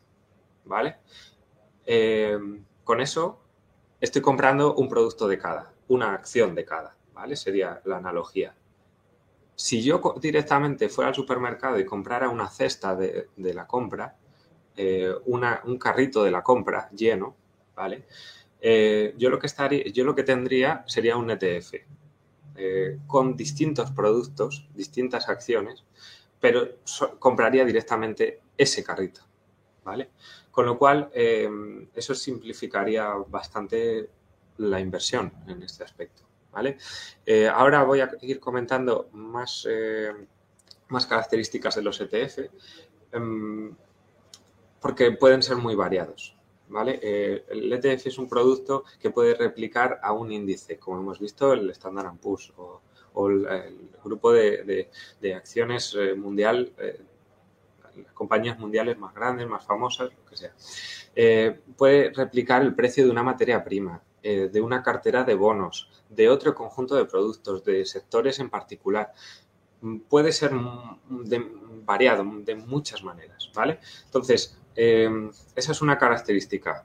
¿vale? 0.64 0.98
con 2.84 3.00
eso 3.00 3.40
estoy 4.00 4.22
comprando 4.22 4.74
un 4.74 4.88
producto 4.88 5.26
de 5.26 5.38
cada, 5.38 5.72
una 5.88 6.12
acción 6.14 6.54
de 6.54 6.64
cada, 6.64 6.96
¿vale? 7.12 7.34
Sería 7.34 7.80
la 7.84 7.96
analogía. 7.96 8.54
Si 9.60 9.82
yo 9.82 10.00
directamente 10.18 10.88
fuera 10.88 11.10
al 11.10 11.14
supermercado 11.14 11.78
y 11.78 11.84
comprara 11.84 12.30
una 12.30 12.48
cesta 12.48 12.96
de, 12.96 13.28
la 13.36 13.66
compra, 13.66 14.16
eh, 14.74 15.12
un 15.26 15.76
carrito 15.78 16.24
de 16.24 16.30
la 16.30 16.42
compra 16.42 16.88
lleno, 16.92 17.36
¿vale? 17.76 18.06
Eh, 18.58 19.14
yo, 19.18 19.28
lo 19.28 19.38
que 19.38 19.48
estaría, 19.48 19.84
yo 19.84 20.04
lo 20.04 20.14
que 20.14 20.22
tendría 20.22 20.82
sería 20.86 21.18
un 21.18 21.30
ETF 21.30 21.74
eh, 22.56 23.00
con 23.06 23.36
distintos 23.36 23.90
productos, 23.90 24.66
distintas 24.74 25.28
acciones, 25.28 25.84
pero 26.40 26.76
compraría 27.18 27.62
directamente 27.66 28.40
ese 28.56 28.82
carrito, 28.82 29.20
¿vale? 29.84 30.08
Con 30.50 30.64
lo 30.64 30.78
cual, 30.78 31.10
eso 31.12 32.14
simplificaría 32.14 33.12
bastante 33.28 34.08
la 34.56 34.80
inversión 34.80 35.30
en 35.46 35.62
este 35.62 35.84
aspecto. 35.84 36.29
Eh, 37.26 37.48
ahora 37.48 37.84
voy 37.84 38.00
a 38.00 38.10
ir 38.22 38.40
comentando 38.40 39.08
más, 39.12 39.66
eh, 39.68 40.12
más 40.88 41.06
características 41.06 41.76
de 41.76 41.82
los 41.82 42.00
ETF, 42.00 42.50
em, 43.12 43.74
porque 44.80 45.12
pueden 45.12 45.42
ser 45.42 45.56
muy 45.56 45.74
variados. 45.74 46.36
Eh, 46.86 47.44
el 47.48 47.72
ETF 47.72 48.06
es 48.06 48.18
un 48.18 48.28
producto 48.28 48.84
que 49.00 49.10
puede 49.10 49.34
replicar 49.34 50.00
a 50.02 50.12
un 50.12 50.30
índice, 50.30 50.78
como 50.78 51.00
hemos 51.00 51.18
visto 51.18 51.52
el 51.52 51.70
Standard 51.70 52.16
Poor's 52.18 52.52
o, 52.56 52.80
el, 53.28 53.90
grupo 54.04 54.32
de, 54.32 54.88
acciones 55.36 55.96
mundial, 56.16 56.72
compañías 58.14 58.56
mundiales 58.58 58.96
más 58.98 59.12
grandes, 59.12 59.48
más 59.48 59.64
famosas, 59.66 60.10
lo 60.16 60.24
que 60.24 60.36
sea. 60.36 60.54
puede 61.76 62.12
replicar 62.12 62.62
el 62.62 62.72
precio 62.72 63.04
de 63.04 63.10
una 63.10 63.24
materia 63.24 63.64
prima, 63.64 64.00
de 64.22 64.60
una 64.60 64.80
cartera 64.80 65.24
de 65.24 65.34
bonos, 65.34 65.99
de 66.10 66.28
otro 66.28 66.54
conjunto 66.54 66.96
de 66.96 67.06
productos, 67.06 67.64
de 67.64 67.84
sectores 67.84 68.38
en 68.40 68.50
particular. 68.50 69.12
Puede 70.08 70.32
ser 70.32 70.52
variado 71.84 72.24
de 72.44 72.54
muchas 72.54 73.02
maneras, 73.02 73.50
¿vale? 73.54 73.78
Entonces, 74.04 74.58
em, 74.74 75.30
esa 75.56 75.72
es 75.72 75.80
una 75.80 75.96
característica. 75.96 76.84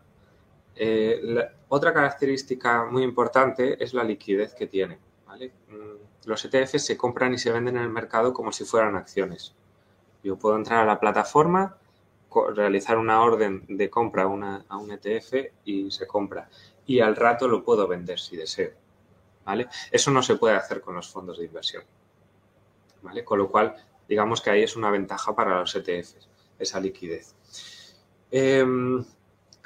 Eh, 0.75 1.21
otra 1.67 1.93
característica 1.93 2.85
muy 2.85 3.03
importante 3.03 3.83
es 3.83 3.93
la 3.93 4.03
liquidez 4.03 4.53
que 4.53 4.67
tiene. 4.67 4.99
Mm, 5.27 6.27
los 6.27 6.45
ETFs 6.45 6.85
se 6.85 6.97
compran 6.97 7.33
y 7.33 7.37
se 7.37 7.51
venden 7.51 7.77
en 7.77 7.83
el 7.83 7.89
mercado 7.89 8.33
como 8.33 8.51
si 8.51 8.63
fueran 8.63 8.95
acciones. 8.95 9.53
Yo 10.23 10.37
puedo 10.37 10.55
entrar 10.55 10.79
a 10.79 10.85
la 10.85 10.99
plataforma, 10.99 11.77
realizar 12.53 12.97
una 12.97 13.21
orden 13.21 13.63
de 13.67 13.89
compra 13.89 14.23
a 14.23 14.77
un 14.77 14.91
ETF 14.91 15.51
y 15.63 15.91
se 15.91 16.07
compra. 16.07 16.49
Y 16.85 16.99
al 16.99 17.15
rato 17.15 17.47
lo 17.47 17.63
puedo 17.63 17.87
vender 17.87 18.19
si 18.19 18.35
deseo. 18.35 18.71
Eso 19.91 20.11
no 20.11 20.23
se 20.23 20.35
puede 20.35 20.55
hacer 20.55 20.81
con 20.81 20.95
los 20.95 21.07
fondos 21.07 21.37
de 21.37 21.45
inversión, 21.45 21.83
¿vale? 23.01 23.23
Con 23.23 23.39
lo 23.39 23.49
cual, 23.49 23.75
digamos 24.07 24.41
que 24.41 24.49
ahí 24.49 24.63
es 24.63 24.75
una 24.75 24.89
ventaja 24.89 25.35
para 25.35 25.59
los 25.59 25.75
ETFs, 25.75 26.27
esa 26.57 26.79
liquidez. 26.79 27.35
Em, 28.31 29.05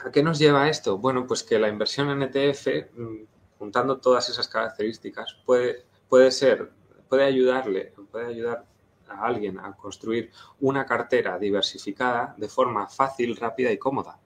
¿A 0.06 0.12
qué 0.12 0.24
nos 0.24 0.40
lleva 0.40 0.70
esto? 0.70 0.98
Bueno, 0.98 1.28
pues 1.28 1.44
que 1.44 1.60
la 1.60 1.68
inversión 1.68 2.10
en 2.10 2.24
ETF, 2.24 2.90
mm, 2.94 3.26
juntando 3.58 4.00
todas 4.00 4.30
esas 4.30 4.48
características, 4.48 5.38
puede, 5.46 5.86
puede 6.08 6.32
ser, 6.32 6.72
puede 7.10 7.26
ayudarle, 7.26 7.94
puede 8.12 8.28
ayudar 8.28 8.66
a 9.10 9.26
alguien 9.26 9.60
a 9.60 9.76
construir 9.76 10.32
una 10.60 10.86
cartera 10.86 11.38
diversificada 11.38 12.36
de 12.38 12.48
forma 12.48 12.88
fácil, 12.88 13.36
rápida 13.36 13.72
y 13.72 13.78
cómoda, 13.78 14.20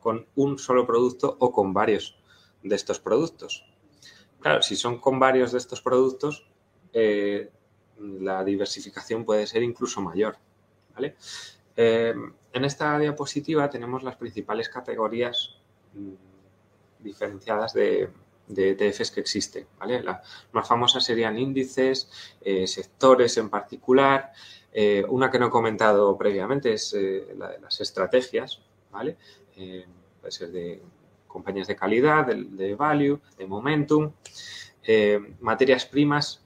con 0.00 0.26
un 0.36 0.58
solo 0.58 0.86
producto 0.86 1.36
o 1.40 1.52
con 1.52 1.72
varios 1.72 2.20
de 2.62 2.76
estos 2.76 3.00
productos. 3.00 3.69
Claro, 4.40 4.62
si 4.62 4.74
son 4.74 4.98
con 4.98 5.18
varios 5.18 5.52
de 5.52 5.58
estos 5.58 5.82
productos, 5.82 6.46
eh, 6.92 7.50
la 7.98 8.42
diversificación 8.42 9.24
puede 9.24 9.46
ser 9.46 9.62
incluso 9.62 10.00
mayor. 10.00 10.36
¿vale? 10.94 11.16
Eh, 11.76 12.14
en 12.52 12.64
esta 12.64 12.98
diapositiva 12.98 13.68
tenemos 13.68 14.02
las 14.02 14.16
principales 14.16 14.68
categorías 14.68 15.56
mm, 15.92 16.14
diferenciadas 17.00 17.74
de, 17.74 18.08
ETFs 18.48 19.10
que 19.12 19.20
existen. 19.20 19.66
¿vale? 19.78 20.02
Las 20.02 20.26
más 20.52 20.66
famosas 20.66 21.04
serían 21.04 21.38
índices, 21.38 22.10
eh, 22.40 22.66
sectores 22.66 23.36
en 23.36 23.50
particular. 23.50 24.32
una 25.08 25.30
que 25.30 25.38
no 25.38 25.46
he 25.46 25.50
comentado 25.50 26.16
previamente 26.16 26.72
es 26.72 26.96
la 27.36 27.48
de 27.50 27.60
las 27.60 27.80
estrategias. 27.80 28.60
¿vale? 28.90 29.16
puede 30.20 30.32
ser 30.32 30.50
de 30.50 30.82
compañías 31.30 31.68
de 31.68 31.76
calidad, 31.76 32.26
de, 32.26 32.74
value, 32.74 33.20
de 33.38 33.46
momentum, 33.46 34.12
eh, 34.82 35.18
materias 35.40 35.86
primas. 35.86 36.44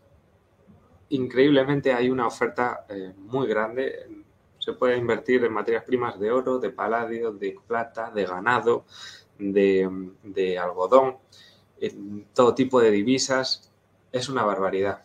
Increíblemente 1.09 1.92
hay 1.92 2.11
una 2.11 2.27
oferta 2.27 2.87
eh, 2.88 3.12
muy 3.16 3.47
grande. 3.47 4.25
Se 4.59 4.73
puede 4.73 4.97
invertir 4.97 5.44
en 5.44 5.53
materias 5.53 5.85
primas 5.85 6.18
de 6.18 6.31
oro, 6.31 6.59
de 6.59 6.70
paladio, 6.70 7.33
de 7.33 7.57
plata, 7.66 8.11
de 8.11 8.25
ganado, 8.25 8.85
de, 9.38 10.59
algodón. 10.59 11.18
todo 12.33 12.55
tipo 12.55 12.81
de 12.81 12.90
divisas, 12.90 13.73
es 14.12 14.29
una 14.29 14.44
barbaridad. 14.44 15.05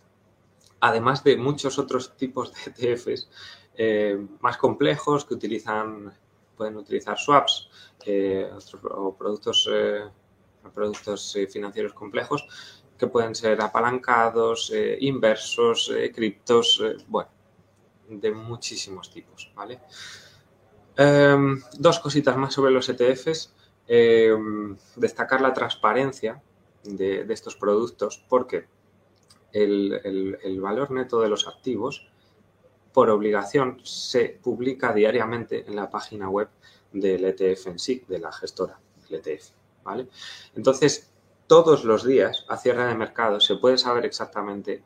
Además 0.82 1.24
de 1.24 1.36
muchos 1.36 1.80
otros 1.80 2.16
tipos 2.16 2.54
de 2.54 2.94
ETFs 2.94 3.30
eh, 3.76 4.18
más 4.42 4.58
complejos 4.58 5.26
que 5.26 5.34
utilizan, 5.34 6.14
pueden 6.60 6.76
utilizar 6.78 7.18
swaps 7.18 7.70
eh, 8.06 8.52
o 8.92 9.16
productos, 9.16 9.70
eh, 9.72 10.04
productos 10.74 11.38
financieros 11.50 11.94
complejos 11.94 12.46
que 12.98 13.08
pueden 13.08 13.34
ser 13.34 13.62
apalancados, 13.62 14.74
inversos, 15.00 15.90
criptos, 16.14 16.84
bueno, 17.08 17.32
de 18.10 18.32
muchísimos 18.32 19.10
tipos, 19.10 19.52
¿vale? 19.56 19.80
Em, 20.98 21.62
dos 21.78 21.98
cositas 22.00 22.36
más 22.36 22.54
sobre 22.54 22.72
los 22.72 22.90
ETFs. 22.90 23.56
Em, 23.92 24.78
destacar 24.98 25.42
la 25.42 25.52
transparencia 25.52 26.40
de, 26.84 27.26
estos 27.30 27.56
productos 27.56 28.24
porque 28.30 28.68
el, 29.52 30.60
valor 30.62 30.92
neto 30.92 31.22
de 31.22 31.30
los 31.30 31.48
activos 31.48 32.08
por 32.94 33.10
obligación 33.10 33.80
se 33.84 34.40
publica 34.42 34.94
diariamente 34.94 35.66
en 35.68 35.76
la 35.76 35.90
página 35.90 36.30
web 36.30 36.50
del 36.92 37.24
ETF 37.26 37.68
en 37.68 37.80
sí, 37.80 38.04
de 38.08 38.20
la 38.20 38.32
gestora 38.32 38.80
del 39.08 39.20
ETF. 39.20 39.50
¿vale? 39.84 40.08
Entonces, 40.56 41.10
todos 41.48 41.84
los 41.84 42.06
días 42.06 42.46
a 42.48 42.58
cierre 42.58 42.86
de 42.86 42.96
mercado 42.96 43.40
se 43.40 43.56
puede 43.56 43.78
saber 43.78 44.06
exactamente 44.06 44.84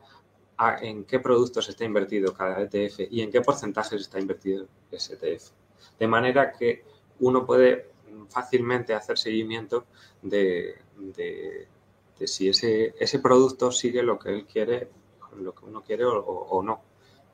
en 0.80 1.04
qué 1.04 1.18
productos 1.18 1.68
está 1.68 1.84
invertido 1.84 2.32
cada 2.32 2.60
ETF 2.62 3.00
y 3.10 3.22
en 3.22 3.30
qué 3.30 3.40
porcentajes 3.40 4.00
está 4.00 4.20
invertido 4.20 4.66
ese 4.90 5.14
ETF. 5.14 5.50
De 5.98 6.06
manera 6.06 6.52
que 6.52 6.84
uno 7.20 7.44
puede 7.44 7.90
fácilmente 8.28 8.94
hacer 8.94 9.18
seguimiento 9.18 9.84
de, 10.22 10.76
si 12.24 12.48
ese, 12.48 12.94
ese, 12.98 13.18
producto 13.18 13.70
sigue 13.70 14.02
lo 14.02 14.18
que 14.18 14.30
él 14.30 14.46
quiere, 14.46 14.88
lo 15.36 15.54
que 15.54 15.64
uno 15.64 15.82
quiere 15.82 16.04
o, 16.06 16.62
no, 16.62 16.80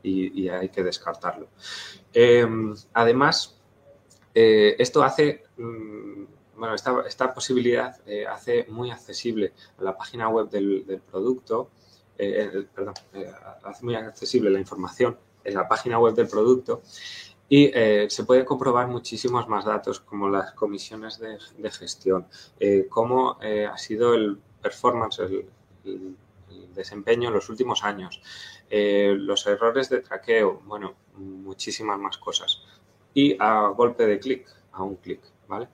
y, 0.03 0.49
hay 0.49 0.69
que 0.69 0.83
descartarlo. 0.83 1.49
Em, 2.13 2.75
además, 2.93 3.61
eh, 4.35 4.77
esto 4.79 5.03
hace, 5.03 5.45
mm, 5.57 6.25
bueno, 6.57 6.75
esta, 6.75 7.35
posibilidad 7.35 7.97
eh, 8.07 8.27
hace 8.27 8.67
muy 8.69 8.91
accesible 8.91 9.53
a 9.79 9.83
la 9.83 9.97
página 9.97 10.29
web 10.29 10.49
del, 10.51 11.03
producto, 11.11 11.71
eh, 12.19 12.67
perdón, 12.75 12.95
hace 13.65 13.85
muy 13.85 13.95
accesible 13.95 14.51
la 14.51 14.59
información 14.59 15.17
en 15.43 15.55
la 15.55 15.67
página 15.67 15.99
web 15.99 16.15
del 16.15 16.29
producto 16.29 16.83
y 17.49 17.73
se 18.09 18.25
puede 18.25 18.45
comprobar 18.45 18.87
muchísimos 18.87 19.49
más 19.49 19.65
datos, 19.65 19.99
como 20.01 20.29
las 20.29 20.53
comisiones 20.53 21.19
de, 21.19 21.71
gestión, 21.71 22.27
cómo 22.89 23.39
ha 23.41 23.77
sido 23.77 24.15
el 24.15 24.39
performance, 24.63 25.21
desempeño 26.81 27.29
en 27.29 27.35
los 27.35 27.49
últimos 27.49 27.85
años, 27.85 28.21
los 28.71 29.47
errores 29.47 29.89
de 29.89 30.01
traqueo, 30.01 30.61
bueno, 30.67 30.95
muchísimas 31.17 31.99
más 31.99 32.19
cosas. 32.19 32.63
Y 33.15 33.37
a 33.39 33.69
golpe 33.69 34.07
de 34.07 34.19
clic, 34.19 34.47
a 34.73 34.83
un 34.83 34.97
clic, 34.97 35.21
¿vale? 35.49 35.69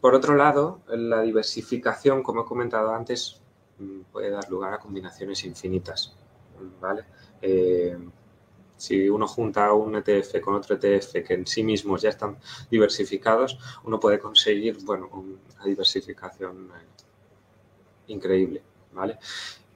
por 0.00 0.14
otro 0.14 0.34
lado, 0.34 0.80
la 0.88 1.20
diversificación, 1.20 2.22
como 2.22 2.42
he 2.42 2.44
comentado 2.44 2.94
antes, 2.94 3.42
mm, 3.78 4.00
puede 4.10 4.30
dar 4.30 4.48
lugar 4.48 4.72
a 4.72 4.78
combinaciones 4.78 5.44
infinitas, 5.44 6.16
¿vale? 6.80 7.04
Si 8.82 9.08
uno 9.08 9.28
junta 9.28 9.72
un 9.74 9.94
ETF 9.94 10.40
con 10.40 10.56
otro 10.56 10.74
ETF 10.74 11.22
que 11.24 11.34
en 11.34 11.46
sí 11.46 11.62
mismos 11.62 12.02
ya 12.02 12.08
están 12.08 12.38
diversificados, 12.68 13.56
uno 13.84 14.00
puede 14.00 14.18
conseguir, 14.18 14.76
bueno, 14.82 15.08
una 15.12 15.64
diversificación 15.64 16.68
eh, 16.74 16.84
increíble, 18.08 18.60
¿vale? 18.92 19.20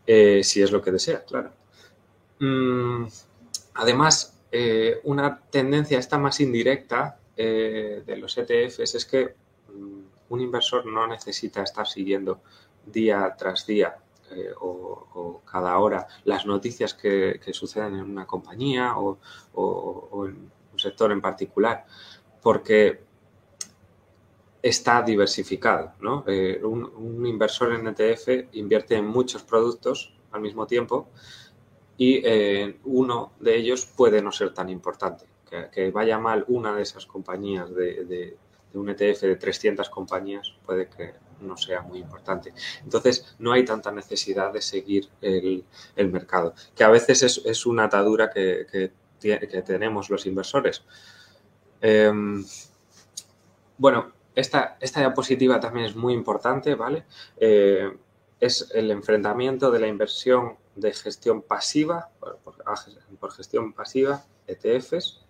Eh, 0.07 0.43
si 0.45 0.63
es 0.63 0.71
lo 0.71 0.81
que 0.81 0.93
desea, 0.93 1.25
claro. 1.25 1.53
Mm, 2.39 3.07
además, 3.75 4.39
eh, 4.53 5.01
una 5.05 5.41
tendencia 5.41 5.99
esta 5.99 6.19
más 6.19 6.41
indirecta 6.41 7.19
de 7.37 8.17
los 8.19 8.39
ETFs 8.39 8.95
es 8.95 9.05
que 9.05 9.35
mm, 9.69 10.01
un 10.31 10.41
inversor 10.41 10.87
no 10.87 11.07
necesita 11.07 11.63
estar 11.63 11.87
siguiendo 11.87 12.41
día 12.87 13.35
tras 13.37 13.67
día 13.67 13.99
eh, 14.31 14.51
o, 14.61 15.43
cada 15.45 15.79
hora 15.79 16.07
las 16.25 16.47
noticias 16.47 16.95
que, 16.95 17.41
suceden 17.53 17.95
en 17.95 18.03
una 18.03 18.27
compañía 18.27 18.97
o, 18.99 19.19
en 20.27 20.51
un 20.73 20.79
sector 20.79 21.13
en 21.13 21.21
particular, 21.21 21.87
porque 22.43 23.06
está 24.69 25.03
diversificado. 25.03 25.93
¿no? 26.01 26.25
Eh, 26.27 26.61
un, 26.65 27.25
inversor 27.25 27.73
en 27.73 27.87
ETF 27.87 28.53
invierte 28.53 28.97
en 28.97 29.07
muchos 29.07 29.43
productos 29.43 30.13
al 30.33 30.41
mismo 30.41 30.67
tiempo 30.67 31.09
y 31.97 32.21
eh, 32.25 32.79
uno 32.85 33.33
de 33.39 33.57
ellos 33.57 33.87
puede 33.87 34.21
no 34.21 34.33
ser 34.33 34.53
tan 34.53 34.69
importante. 34.69 35.27
Que, 35.49 35.91
vaya 35.93 36.19
mal 36.19 36.45
una 36.49 36.75
de 36.75 36.83
esas 36.83 37.07
compañías 37.07 37.73
de, 37.73 38.37
un 38.75 38.91
ETF 38.91 39.23
de 39.23 39.37
300 39.37 39.89
compañías 39.89 40.53
puede 40.67 40.89
que 40.89 41.15
no 41.41 41.57
sea 41.57 41.83
muy 41.83 42.01
importante. 42.01 42.53
Entonces, 42.83 43.37
no 43.39 43.53
hay 43.53 43.65
tanta 43.65 43.93
necesidad 43.93 44.53
de 44.53 44.61
seguir 44.61 45.09
el, 45.21 45.65
mercado, 46.11 46.55
que 46.75 46.83
a 46.83 46.91
veces 46.91 47.23
es, 47.23 47.67
una 47.67 47.85
atadura 47.85 48.31
que, 48.31 48.91
tenemos 49.65 50.11
los 50.11 50.27
inversores. 50.27 50.83
Em, 51.81 52.45
bueno, 53.79 54.13
esta, 54.37 54.77
esta, 54.81 55.01
diapositiva 55.01 55.59
también 55.59 55.87
es 55.87 55.97
muy 55.97 56.13
importante, 56.13 56.75
¿vale? 56.75 57.05
Eh, 57.39 57.91
es 58.39 58.71
el 58.75 58.91
enfrentamiento 58.91 59.71
de 59.71 59.81
la 59.81 59.89
inversión 59.89 60.59
de 60.75 60.93
gestión 60.93 61.41
pasiva, 61.41 62.11
por, 62.21 63.33
gestión 63.33 63.73
pasiva, 63.73 64.23
ETFs, 64.47 65.25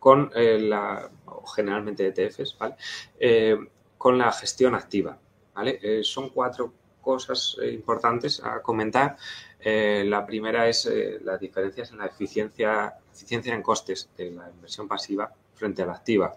con 0.00 0.32
eh, 0.34 0.58
la, 0.58 1.08
generalmente 1.54 2.08
ETFs, 2.08 2.58
¿vale? 2.58 2.74
Eh, 3.20 3.56
con 3.96 4.18
la 4.18 4.32
gestión 4.32 4.74
activa. 4.74 5.16
¿vale? 5.54 6.02
Son 6.02 6.30
cuatro 6.30 6.72
cosas 7.00 7.56
importantes 7.62 8.42
a 8.42 8.62
comentar. 8.62 9.16
La 9.62 10.24
primera 10.24 10.66
es 10.68 10.90
las 11.22 11.38
diferencias 11.38 11.90
en 11.90 11.98
la 11.98 12.06
eficiencia, 12.06 12.94
eficiencia 13.12 13.54
en 13.54 13.62
costes 13.62 14.08
de 14.16 14.30
la 14.30 14.48
inversión 14.48 14.88
pasiva 14.88 15.30
frente 15.54 15.82
a 15.82 15.86
la 15.86 15.92
activa. 15.92 16.34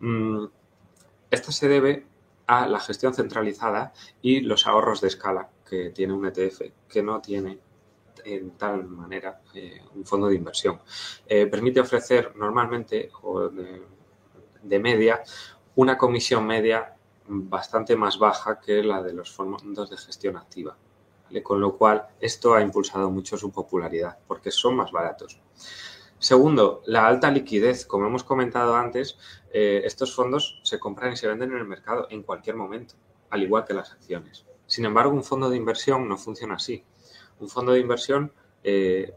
Mm, 0.00 0.46
esto 1.30 1.52
se 1.52 1.68
debe 1.68 2.06
a 2.46 2.66
la 2.66 2.80
gestión 2.80 3.14
centralizada 3.14 3.92
y 4.22 4.40
los 4.40 4.66
ahorros 4.66 5.00
de 5.00 5.08
escala 5.08 5.48
que 5.68 5.90
tiene 5.90 6.14
un 6.14 6.26
ETF 6.26 6.62
que 6.88 7.02
no 7.02 7.20
tiene 7.20 7.58
en 8.24 8.50
tal 8.52 8.84
manera 8.84 9.40
un 9.94 10.04
fondo 10.04 10.28
de 10.28 10.34
inversión. 10.34 10.80
permite 11.26 11.80
ofrecer 11.80 12.34
normalmente 12.36 13.10
o 13.22 13.48
de 13.48 14.78
media 14.78 15.22
una 15.76 15.96
comisión 15.96 16.46
media 16.46 16.94
bastante 17.28 17.94
más 17.94 18.18
baja 18.18 18.58
que 18.58 18.82
la 18.82 19.02
de 19.02 19.12
los 19.12 19.30
fondos 19.30 19.90
de 19.90 19.96
gestión 19.96 20.36
activa. 20.36 20.76
Con 21.42 21.60
lo 21.60 21.76
cual, 21.76 22.06
esto 22.20 22.54
ha 22.54 22.62
impulsado 22.62 23.10
mucho 23.10 23.36
su 23.36 23.52
popularidad 23.52 24.18
porque 24.26 24.50
son 24.50 24.76
más 24.76 24.90
baratos. 24.90 25.38
Segundo, 26.18 26.82
la 26.86 27.06
alta 27.06 27.30
liquidez. 27.30 27.86
Como 27.86 28.06
hemos 28.06 28.24
comentado 28.24 28.76
antes, 28.76 29.18
eh, 29.52 29.82
estos 29.84 30.14
fondos 30.14 30.60
se 30.64 30.78
compran 30.78 31.12
y 31.12 31.16
se 31.16 31.28
venden 31.28 31.52
en 31.52 31.58
el 31.58 31.64
mercado 31.64 32.06
en 32.10 32.22
cualquier 32.22 32.56
momento, 32.56 32.94
al 33.30 33.42
igual 33.42 33.64
que 33.64 33.74
las 33.74 33.92
acciones. 33.92 34.44
Sin 34.66 34.84
embargo, 34.84 35.12
un 35.12 35.24
fondo 35.24 35.48
de 35.48 35.56
inversión 35.56 36.08
no 36.08 36.16
funciona 36.16 36.54
así. 36.54 36.84
Un 37.40 37.48
fondo 37.48 37.72
de 37.72 37.80
inversión 37.80 38.32
eh, 38.64 39.14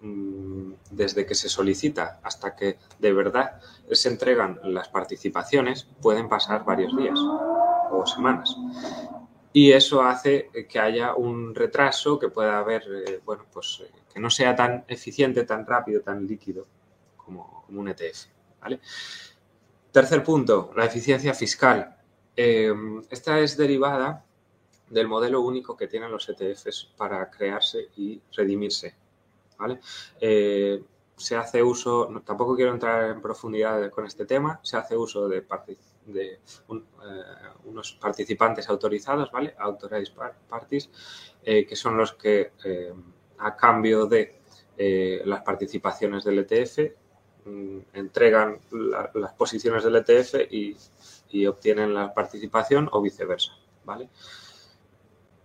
Mm, 0.00 0.74
desde 0.92 1.26
que 1.26 1.34
se 1.34 1.48
solicita 1.48 2.20
hasta 2.22 2.54
que 2.54 2.78
de 3.00 3.12
verdad 3.12 3.60
se 3.90 4.08
entregan 4.08 4.60
las 4.62 4.88
participaciones, 4.88 5.88
pueden 6.00 6.28
pasar 6.28 6.64
varios 6.64 6.96
días 6.96 7.18
o 7.90 8.04
semanas. 8.06 8.56
Y 9.52 9.72
eso 9.72 10.02
hace 10.02 10.50
que 10.68 10.78
haya 10.78 11.14
un 11.14 11.54
retraso, 11.54 12.18
que 12.18 12.28
pueda 12.28 12.58
haber, 12.58 12.82
eh, 13.06 13.20
bueno, 13.24 13.46
pues 13.52 13.82
eh, 13.84 13.90
que 14.12 14.20
no 14.20 14.30
sea 14.30 14.54
tan 14.54 14.84
eficiente, 14.88 15.44
tan 15.44 15.66
rápido, 15.66 16.02
tan 16.02 16.26
líquido 16.26 16.66
como, 17.16 17.64
un 17.70 17.88
ETF. 17.88 18.26
Tercer 19.92 20.22
punto, 20.22 20.72
la 20.76 20.84
eficiencia 20.86 21.34
fiscal. 21.34 21.96
Eh, 22.36 22.72
esta 23.10 23.38
es 23.40 23.56
derivada 23.56 24.24
del 24.88 25.08
modelo 25.08 25.40
único 25.40 25.76
que 25.76 25.86
tienen 25.86 26.10
los 26.10 26.28
ETFs 26.28 26.92
para 26.96 27.28
crearse 27.30 27.88
y 27.96 28.20
redimirse 28.34 28.94
eh, 30.20 30.82
se 31.16 31.36
hace 31.36 31.62
uso, 31.62 32.22
tampoco 32.24 32.54
quiero 32.54 32.72
entrar 32.72 33.10
en 33.10 33.20
profundidad 33.20 33.90
con 33.90 34.06
este 34.06 34.24
tema, 34.24 34.60
se 34.62 34.76
hace 34.76 34.96
uso 34.96 35.28
de, 35.28 35.44
de 36.08 36.32
eh, 36.32 36.40
unos 37.64 37.92
participantes 37.92 38.68
autorizados, 38.68 39.30
¿vale? 39.30 39.54
Authorized 39.58 40.14
parties, 40.48 40.90
eh, 41.42 41.66
que 41.66 41.76
son 41.76 41.96
los 41.96 42.14
que 42.14 42.52
a 43.38 43.56
cambio 43.56 44.06
de 44.06 44.38
las 45.24 45.42
participaciones 45.42 46.24
del 46.24 46.38
ETF 46.38 46.78
mm, 47.44 47.78
entregan 47.94 48.58
las 49.14 49.32
posiciones 49.34 49.84
del 49.84 49.96
ETF 49.96 50.50
y, 50.50 50.76
y, 51.30 51.46
obtienen 51.46 51.94
la 51.94 52.12
participación 52.14 52.88
o 52.92 53.00
viceversa, 53.00 53.52
¿vale? 53.84 54.08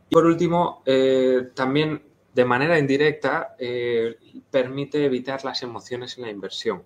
Y 0.09 0.13
por 0.13 0.25
último, 0.25 0.83
eh, 0.85 1.49
también 1.55 2.03
de 2.33 2.45
manera 2.45 2.77
indirecta 2.77 3.55
eh, 3.57 4.15
permite 4.51 5.05
evitar 5.05 5.43
las 5.43 5.63
emociones 5.63 6.17
en 6.17 6.25
la 6.25 6.29
inversión. 6.29 6.83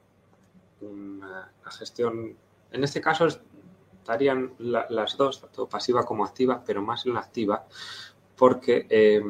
la 0.80 1.72
gestión, 1.72 2.38
en 2.72 2.84
este 2.86 3.02
caso 3.02 3.28
estarían 4.08 4.54
las 4.60 5.18
dos, 5.18 5.42
tanto 5.42 5.68
pasiva 5.68 6.06
como 6.06 6.24
activa, 6.24 6.64
pero 6.66 6.82
más 6.82 7.06
en 7.06 7.14
la 7.14 7.20
activa, 7.20 7.66
porque 8.38 8.88
eh, 8.90 9.22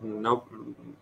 no, 0.00 0.44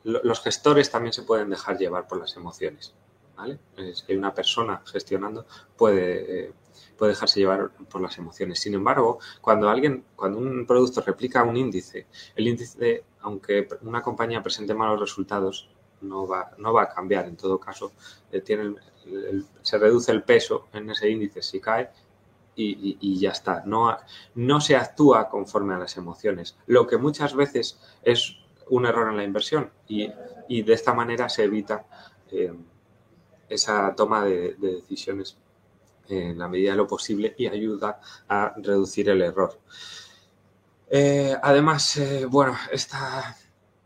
los 0.04 0.40
gestores 0.40 0.90
también 0.90 1.12
se 1.12 1.22
pueden 1.22 1.50
dejar 1.50 1.76
llevar 1.76 2.08
por 2.08 2.18
las 2.18 2.34
emociones. 2.34 2.94
¿vale? 3.36 3.58
hay 3.76 4.16
una 4.16 4.32
persona 4.32 4.80
gestionando 4.86 5.44
puede, 5.76 6.54
puede 6.96 7.12
dejarse 7.12 7.40
llevar 7.40 7.72
por 7.90 8.00
las 8.00 8.16
emociones. 8.16 8.58
Sin 8.58 8.72
embargo, 8.72 9.18
cuando 9.42 9.68
alguien, 9.68 10.06
cuando 10.16 10.38
un 10.38 10.64
producto 10.66 11.02
replica 11.02 11.42
un 11.42 11.58
índice, 11.58 12.06
el 12.34 12.48
índice, 12.48 13.04
aunque 13.20 13.68
una 13.82 14.00
compañía 14.00 14.42
presente 14.42 14.72
malos 14.72 14.98
resultados, 14.98 15.68
no 16.00 16.26
va, 16.26 16.52
no 16.56 16.72
va 16.72 16.84
a 16.84 16.88
cambiar. 16.88 17.26
En 17.26 17.36
todo 17.36 17.60
caso, 17.60 17.92
eh, 18.32 18.42
se 19.60 19.78
reduce 19.78 20.10
el 20.10 20.22
peso 20.22 20.68
en 20.72 20.88
ese 20.88 21.10
índice 21.10 21.42
si 21.42 21.60
cae 21.60 21.90
y, 22.56 23.18
ya 23.18 23.30
está. 23.30 23.62
No, 23.66 23.96
no 24.34 24.60
se 24.60 24.76
actúa 24.76 25.28
conforme 25.28 25.74
a 25.74 25.78
las 25.78 25.96
emociones, 25.96 26.56
lo 26.66 26.86
que 26.86 26.96
muchas 26.96 27.34
veces 27.34 27.78
es 28.02 28.38
un 28.68 28.86
error 28.86 29.10
en 29.10 29.16
la 29.16 29.24
inversión 29.24 29.70
y, 29.86 30.08
de 30.48 30.72
esta 30.72 30.94
manera 30.94 31.28
se 31.28 31.44
evita 31.44 31.84
eh, 32.30 32.54
esa 33.48 33.94
toma 33.94 34.24
de 34.24 34.54
decisiones 34.58 35.36
en 36.08 36.38
la 36.38 36.48
medida 36.48 36.70
de 36.70 36.76
lo 36.76 36.86
posible 36.86 37.34
y 37.36 37.46
ayuda 37.46 38.00
a 38.28 38.54
reducir 38.56 39.08
el 39.08 39.22
error. 39.22 39.58
Eh, 40.88 41.36
además, 41.42 41.96
eh, 41.96 42.26
bueno, 42.26 42.56
esta, 42.70 43.36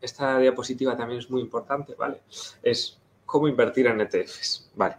esta 0.00 0.38
diapositiva 0.38 0.96
también 0.96 1.20
es 1.20 1.30
muy 1.30 1.40
importante, 1.40 1.94
¿vale? 1.94 2.22
Es 2.62 2.98
cómo 3.24 3.48
invertir 3.48 3.86
en 3.86 4.00
ETFs, 4.00 4.70
¿vale? 4.74 4.96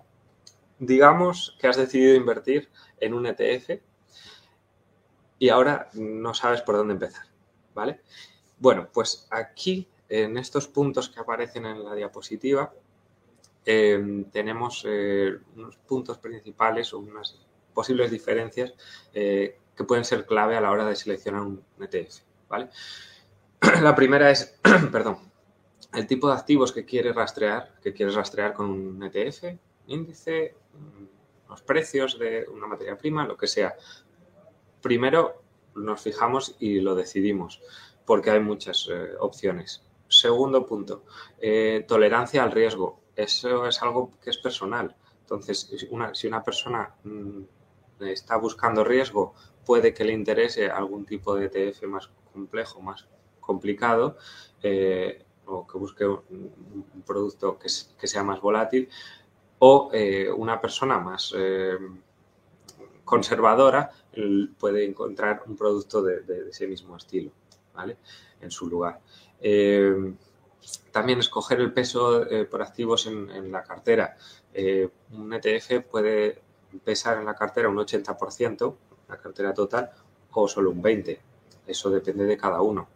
Digamos 0.82 1.56
que 1.60 1.68
has 1.68 1.78
decidido 1.78 2.16
invertir 2.16 2.70
en 3.00 3.14
un 3.14 3.26
ETF 3.26 3.82
y 5.40 5.50
ahora 5.50 5.90
no 5.94 6.34
sabes 6.34 6.62
por 6.62 6.76
dónde 6.76 6.94
empezar, 6.94 7.26
¿vale? 7.74 8.02
Bueno, 8.60 8.90
pues 8.92 9.28
aquí, 9.32 9.88
en 10.10 10.38
estos 10.38 10.68
puntos 10.68 11.10
que 11.10 11.20
aparecen 11.20 11.66
en 11.66 11.84
la 11.84 11.96
diapositiva, 11.96 12.74
Em, 13.64 14.26
tenemos 14.32 14.84
eh, 14.88 15.38
unos 15.56 15.78
puntos 15.78 16.18
principales 16.18 16.94
o 16.94 17.00
unas 17.00 17.40
posibles 17.74 18.10
diferencias 18.10 18.74
eh, 19.14 19.60
que 19.76 19.84
pueden 19.84 20.04
ser 20.04 20.26
clave 20.26 20.58
a 20.58 20.62
la 20.62 20.72
hora 20.72 20.86
de 20.86 20.96
seleccionar 20.96 21.42
un 21.42 21.64
ETF. 21.80 22.22
¿vale? 22.50 22.70
La 23.82 23.94
primera 23.96 24.32
es, 24.32 24.60
perdón, 24.92 25.20
el 25.94 26.08
tipo 26.08 26.28
de 26.28 26.34
activos 26.34 26.72
que 26.72 26.86
quieres 26.86 27.14
rastrear, 27.14 27.76
que 27.84 27.94
quieres 27.94 28.16
rastrear 28.16 28.54
con 28.54 28.70
un 28.70 29.04
ETF, 29.04 29.58
índice, 29.88 30.56
mm, 30.74 31.50
los 31.50 31.62
precios 31.62 32.18
de 32.18 32.48
una 32.52 32.68
materia 32.68 32.98
prima, 32.98 33.26
lo 33.26 33.38
que 33.38 33.48
sea. 33.48 33.76
Primero 34.82 35.42
nos 35.76 36.02
fijamos 36.02 36.56
y 36.60 36.80
lo 36.80 36.96
decidimos, 36.96 37.62
porque 38.06 38.32
hay 38.32 38.40
muchas 38.40 38.88
eh, 38.92 39.12
opciones. 39.20 39.84
Segundo 40.08 40.66
punto, 40.66 41.06
tolerancia 41.88 42.44
al 42.44 42.52
riesgo 42.52 43.02
eso 43.16 43.68
es 43.68 43.82
algo 43.82 44.12
que 44.22 44.30
es 44.30 44.38
personal. 44.38 44.96
Entonces, 45.22 45.70
si 46.14 46.28
una 46.28 46.44
persona 46.44 46.96
mm, 47.04 47.42
está 48.02 48.38
buscando 48.38 48.84
riesgo, 48.84 49.34
puede 49.66 49.94
que 49.94 50.04
le 50.04 50.14
interese 50.14 50.70
algún 50.70 51.06
tipo 51.06 51.36
de 51.36 51.46
ETF 51.46 51.84
más 51.84 52.10
complejo, 52.34 52.82
más 52.82 53.08
complicado, 53.40 54.18
eh, 54.62 55.24
o 55.46 55.68
que 55.68 55.78
busque 55.78 56.06
un, 56.06 57.04
producto 57.06 57.58
que, 57.60 57.70
sea 57.70 58.24
más 58.24 58.40
volátil, 58.42 58.90
o 59.64 59.90
eh, 59.94 60.30
una 60.32 60.60
persona 60.60 61.00
más 61.00 61.34
eh, 61.36 61.78
conservadora 63.04 63.92
puede 64.58 64.86
encontrar 64.86 65.44
un 65.48 65.56
producto 65.56 66.02
de, 66.02 66.50
ese 66.50 66.68
mismo 66.68 66.98
estilo, 66.98 67.32
¿vale? 67.74 67.98
En 68.42 68.52
su 68.52 68.68
lugar. 68.68 69.00
También 70.92 71.20
escoger 71.20 71.60
el 71.60 71.74
peso 71.74 72.30
eh, 72.30 72.46
por 72.46 72.62
activos 72.62 73.08
en, 73.08 73.52
la 73.52 73.64
cartera. 73.64 74.16
Eh, 74.54 74.90
un 75.12 75.34
ETF 75.34 75.84
puede 75.90 76.42
pesar 76.84 77.18
en 77.18 77.26
la 77.26 77.36
cartera 77.36 77.70
un 77.70 77.78
80%, 77.78 78.76
la 79.10 79.18
cartera 79.18 79.54
total, 79.54 79.92
o 80.32 80.48
solo 80.48 80.72
un 80.72 80.84
20%. 80.84 81.20
Eso 81.66 81.90
depende 81.90 82.26
de 82.26 82.38
cada 82.38 82.62
uno. 82.62 82.88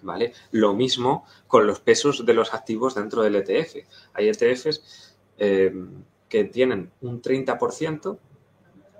¿Vale? 0.00 0.32
Lo 0.52 0.74
mismo 0.74 1.26
con 1.48 1.66
los 1.66 1.80
pesos 1.80 2.24
de 2.24 2.32
los 2.32 2.54
activos 2.54 2.94
dentro 2.94 3.22
del 3.22 3.36
ETF. 3.36 3.76
Hay 4.14 4.28
ETFs 4.28 5.16
eh, 5.38 5.72
que 6.28 6.44
tienen 6.44 6.90
un 7.00 7.22
30% 7.22 8.18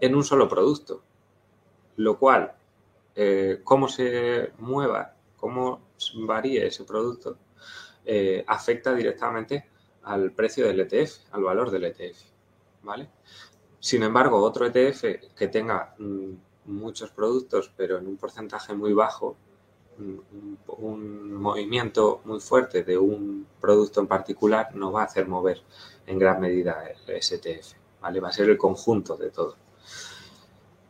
en 0.00 0.14
un 0.14 0.24
solo 0.24 0.48
producto, 0.48 1.02
lo 1.96 2.18
cual, 2.18 2.54
cómo 3.64 3.88
se 3.88 4.52
mueva, 4.58 5.16
cómo 5.36 5.80
varíe 6.14 6.66
ese 6.66 6.84
producto, 6.84 7.36
eh, 8.04 8.44
afecta 8.46 8.94
directamente 8.94 9.66
al 10.04 10.32
precio 10.32 10.66
del 10.66 10.80
ETF, 10.80 11.32
al 11.32 11.42
valor 11.42 11.70
del 11.70 11.84
ETF. 11.84 12.18
¿vale? 12.82 13.10
Sin 13.80 14.02
embargo, 14.02 14.42
otro 14.42 14.66
ETF 14.66 15.34
que 15.36 15.48
tenga 15.48 15.94
mm, 15.98 16.32
muchos 16.66 17.10
productos, 17.10 17.70
pero 17.76 17.98
en 17.98 18.06
un 18.06 18.16
porcentaje 18.16 18.74
muy 18.74 18.92
bajo, 18.92 19.36
un, 19.98 21.32
movimiento 21.32 22.20
muy 22.24 22.40
fuerte 22.40 22.82
de 22.82 22.98
un 22.98 23.46
producto 23.60 24.00
en 24.00 24.06
particular 24.06 24.74
no 24.74 24.92
va 24.92 25.02
a 25.02 25.04
hacer 25.04 25.28
mover 25.28 25.62
en 26.06 26.18
gran 26.18 26.40
medida 26.40 26.84
el 27.06 27.16
ETF. 27.16 27.72
¿vale? 28.00 28.20
Va 28.20 28.28
a 28.28 28.32
ser 28.32 28.50
el 28.50 28.58
conjunto 28.58 29.16
de 29.16 29.30
todo. 29.30 29.56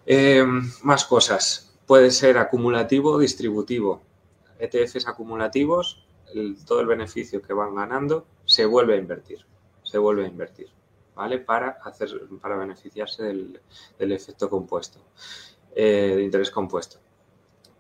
Eh, 0.07 0.45
más 0.83 1.05
cosas. 1.05 1.75
Puede 1.87 2.11
ser 2.11 2.39
acumulativo 2.39 3.13
o 3.13 3.19
distributivo. 3.19 4.03
ETFs 4.59 5.07
acumulativos 5.07 6.09
todo 6.67 6.81
el 6.81 6.87
beneficio 6.87 7.43
que 7.43 7.53
van 7.53 7.75
ganando 7.75 8.27
se 8.45 8.67
vuelve 8.67 8.95
a 8.95 8.97
invertir, 8.97 9.45
se 9.83 9.99
vuelve 9.99 10.25
a 10.25 10.29
invertir, 10.29 10.69
¿vale? 11.15 11.39
Para, 11.39 11.79
hacer, 11.85 12.09
para 12.41 12.57
beneficiarse 12.57 13.25
del, 13.25 13.61
efecto 13.99 14.49
compuesto, 14.51 14.99
eh, 15.75 16.15
de 16.17 16.23
interés 16.23 16.51
compuesto. 16.51 16.99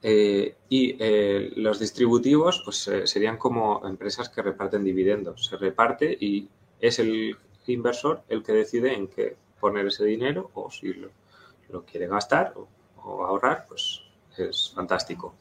Eh, 0.02 0.56
y 0.68 0.96
eh, 1.00 1.52
los 1.56 1.80
distributivos 1.80 2.62
pues, 2.64 2.90
serían 3.04 3.36
como 3.36 3.86
empresas 3.86 4.28
que 4.28 4.42
reparten 4.42 4.84
dividendos. 4.84 5.46
Se 5.46 5.56
reparte 5.56 6.16
y 6.20 6.48
es 6.80 6.98
el 6.98 7.36
inversor 7.66 8.22
el 8.28 8.42
que 8.42 8.52
decide 8.52 8.94
en 8.94 9.08
qué 9.08 9.36
poner 9.60 9.86
ese 9.86 10.04
dinero 10.04 10.50
o 10.54 10.70
si 10.70 10.94
lo, 10.94 11.84
quiere 11.84 12.06
gastar 12.06 12.54
o, 12.56 12.68
o, 13.04 13.24
ahorrar, 13.24 13.66
pues 13.68 14.02
es 14.36 14.72
fantástico. 14.74 15.34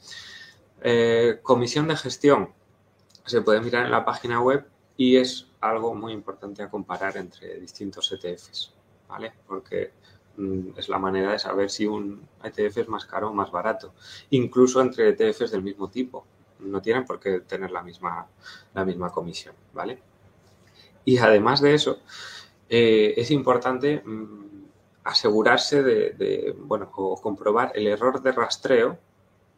comisión 1.43 1.87
de 1.87 1.95
gestión 1.95 2.49
se 3.25 3.41
puede 3.41 3.61
mirar 3.61 3.85
en 3.85 3.91
la 3.91 4.03
página 4.03 4.41
web 4.41 4.65
y 4.97 5.17
es 5.17 5.47
algo 5.61 5.93
muy 5.93 6.13
importante 6.13 6.63
a 6.63 6.69
comparar 6.69 7.15
entre 7.17 7.59
distintos 7.59 8.11
ETFs, 8.11 8.73
¿vale? 9.07 9.33
Porque 9.45 9.91
es 10.75 10.89
la 10.89 10.99
manera 10.99 11.31
de 11.31 11.39
saber 11.39 11.69
si 11.69 11.85
un 11.85 12.27
ETF 12.43 12.77
es 12.77 12.87
más 12.89 13.05
caro 13.05 13.29
o 13.29 13.33
más 13.33 13.51
barato, 13.51 13.93
incluso 14.29 14.81
entre 14.81 15.09
ETFs 15.09 15.51
del 15.51 15.63
mismo 15.63 15.89
tipo. 15.89 16.25
No 16.59 16.81
tienen 16.81 17.05
por 17.05 17.19
qué 17.19 17.41
tener 17.41 17.71
la 17.71 17.83
misma, 17.83 18.27
la 18.73 18.85
misma 18.85 19.11
comisión, 19.11 19.55
¿vale? 19.73 19.99
Y 21.05 21.17
además 21.17 21.61
de 21.61 21.73
eso, 21.73 21.99
eh, 22.69 23.13
es 23.15 23.31
importante 23.31 24.01
mm, 24.03 24.65
asegurarse 25.03 25.83
de, 25.83 26.55
bueno, 26.57 26.91
o 26.95 27.19
comprobar 27.21 27.71
el 27.75 27.87
error 27.87 28.21
de 28.21 28.31
rastreo 28.31 28.97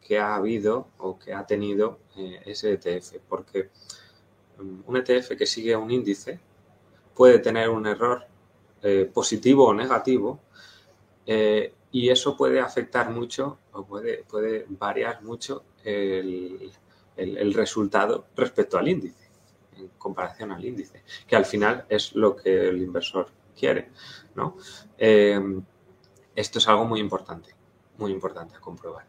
que 0.00 0.18
ha 0.18 0.34
habido 0.34 0.88
o 0.98 1.18
que 1.18 1.34
ha 1.34 1.44
tenido 1.46 1.98
eh, 2.16 2.40
ese 2.46 2.72
ETF, 2.72 3.16
porque 3.28 3.70
mm, 4.58 4.80
un 4.86 4.96
ETF 4.96 5.36
que 5.36 5.46
sigue 5.46 5.76
un 5.76 5.90
índice 5.90 6.38
puede 7.14 7.38
tener 7.38 7.68
un 7.68 7.86
error 7.86 8.24
eh, 8.82 9.10
positivo 9.12 9.66
o 9.66 9.74
negativo 9.74 10.40
eh, 11.32 11.72
y 11.92 12.08
eso 12.08 12.36
puede 12.36 12.58
afectar 12.58 13.10
mucho 13.10 13.58
o 13.72 13.84
puede, 13.84 14.66
variar 14.68 15.22
mucho 15.22 15.62
el, 15.84 16.72
resultado 17.54 18.26
respecto 18.34 18.78
al 18.78 18.88
índice, 18.88 19.28
en 19.76 19.88
comparación 19.96 20.50
al 20.50 20.64
índice, 20.64 21.04
que 21.28 21.36
al 21.36 21.44
final 21.44 21.84
es 21.88 22.14
lo 22.14 22.34
que 22.34 22.68
el 22.68 22.82
inversor 22.82 23.28
quiere. 23.56 23.90
¿no? 24.34 24.56
esto 24.98 26.58
es 26.58 26.68
algo 26.68 26.84
muy 26.84 26.98
importante, 26.98 27.54
muy 27.98 28.10
importante 28.10 28.56
a 28.56 28.60
comprobar. 28.60 29.04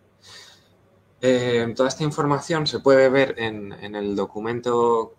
Eh, 1.24 1.74
toda 1.76 1.90
esta 1.90 2.04
información 2.04 2.66
se 2.68 2.80
puede 2.80 3.08
ver 3.10 3.36
en, 3.38 3.74
el 3.96 4.16
documento 4.16 5.16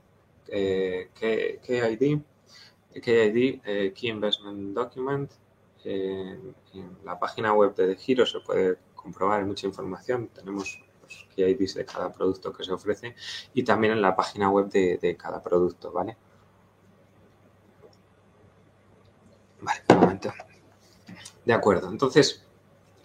eh, 0.49 1.11
KID, 1.15 2.21
KID 3.01 3.61
eh, 3.65 3.93
Key 3.95 4.11
Investment 4.11 4.75
Document. 4.75 5.31
En 5.85 6.55
la 7.05 7.19
página 7.19 7.53
web 7.53 7.75
de 7.75 7.97
Giro 7.97 8.27
se 8.27 8.41
puede 8.41 8.79
comprobar, 8.95 9.41
hay 9.41 9.47
mucha 9.47 9.67
información. 9.67 10.29
Tenemos 10.29 10.81
los 11.03 11.29
KIDs 11.35 11.75
de 11.75 11.85
cada 11.85 12.13
producto 12.13 12.53
que 12.53 12.65
se 12.65 12.73
ofrece 12.73 13.15
y 13.55 13.65
también 13.65 13.95
en 13.95 14.03
la 14.03 14.15
página 14.15 14.51
web 14.51 14.69
de, 14.69 14.99
de 14.99 15.17
cada 15.17 15.43
producto, 15.43 15.93
¿vale? 15.93 16.17
Vale, 19.61 19.81
un. 19.91 20.21
De 21.45 21.53
acuerdo, 21.53 21.89
entonces, 21.89 22.45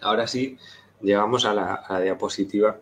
ahora 0.00 0.26
sí, 0.26 0.58
llegamos 1.00 1.44
a 1.44 1.54
la, 1.54 2.00
diapositiva 2.00 2.78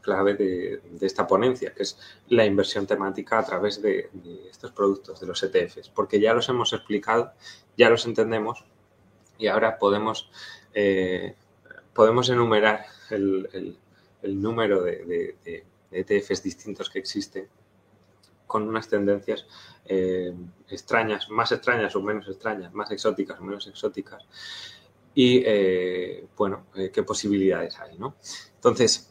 clave 0.00 0.34
de, 0.34 0.80
esta 1.00 1.26
ponencia, 1.26 1.74
que 1.74 1.82
es 1.82 1.98
la 2.28 2.44
inversión 2.44 2.86
temática 2.86 3.38
a 3.38 3.44
través 3.44 3.82
de, 3.82 4.10
estos 4.50 4.72
productos, 4.72 5.20
de 5.20 5.26
los 5.26 5.42
ETFs, 5.42 5.88
porque 5.90 6.20
ya 6.20 6.34
los 6.34 6.48
hemos 6.48 6.72
explicado, 6.72 7.32
ya 7.76 7.90
los 7.90 8.06
entendemos 8.06 8.64
y 9.40 9.48
ahora 9.48 9.78
podemos, 9.78 10.30
eh, 10.74 11.34
podemos 11.94 12.28
enumerar 12.28 12.84
el, 13.10 13.76
número 14.22 14.82
de, 14.82 15.64
ETFs 15.90 16.42
distintos 16.42 16.88
que 16.90 17.00
existen 17.00 17.48
con 18.46 18.68
unas 18.68 18.88
tendencias 18.88 19.46
eh, 19.86 20.32
extrañas, 20.68 21.30
más 21.30 21.50
extrañas 21.52 21.96
o 21.96 22.02
menos 22.02 22.28
extrañas, 22.28 22.72
más 22.74 22.90
exóticas 22.90 23.40
o 23.40 23.42
menos 23.42 23.66
exóticas, 23.66 24.22
y, 25.14 25.42
eh, 25.44 26.26
bueno, 26.36 26.66
qué 26.92 27.02
posibilidades 27.02 27.80
hay, 27.80 27.98
¿no? 27.98 28.14
Entonces, 28.54 29.10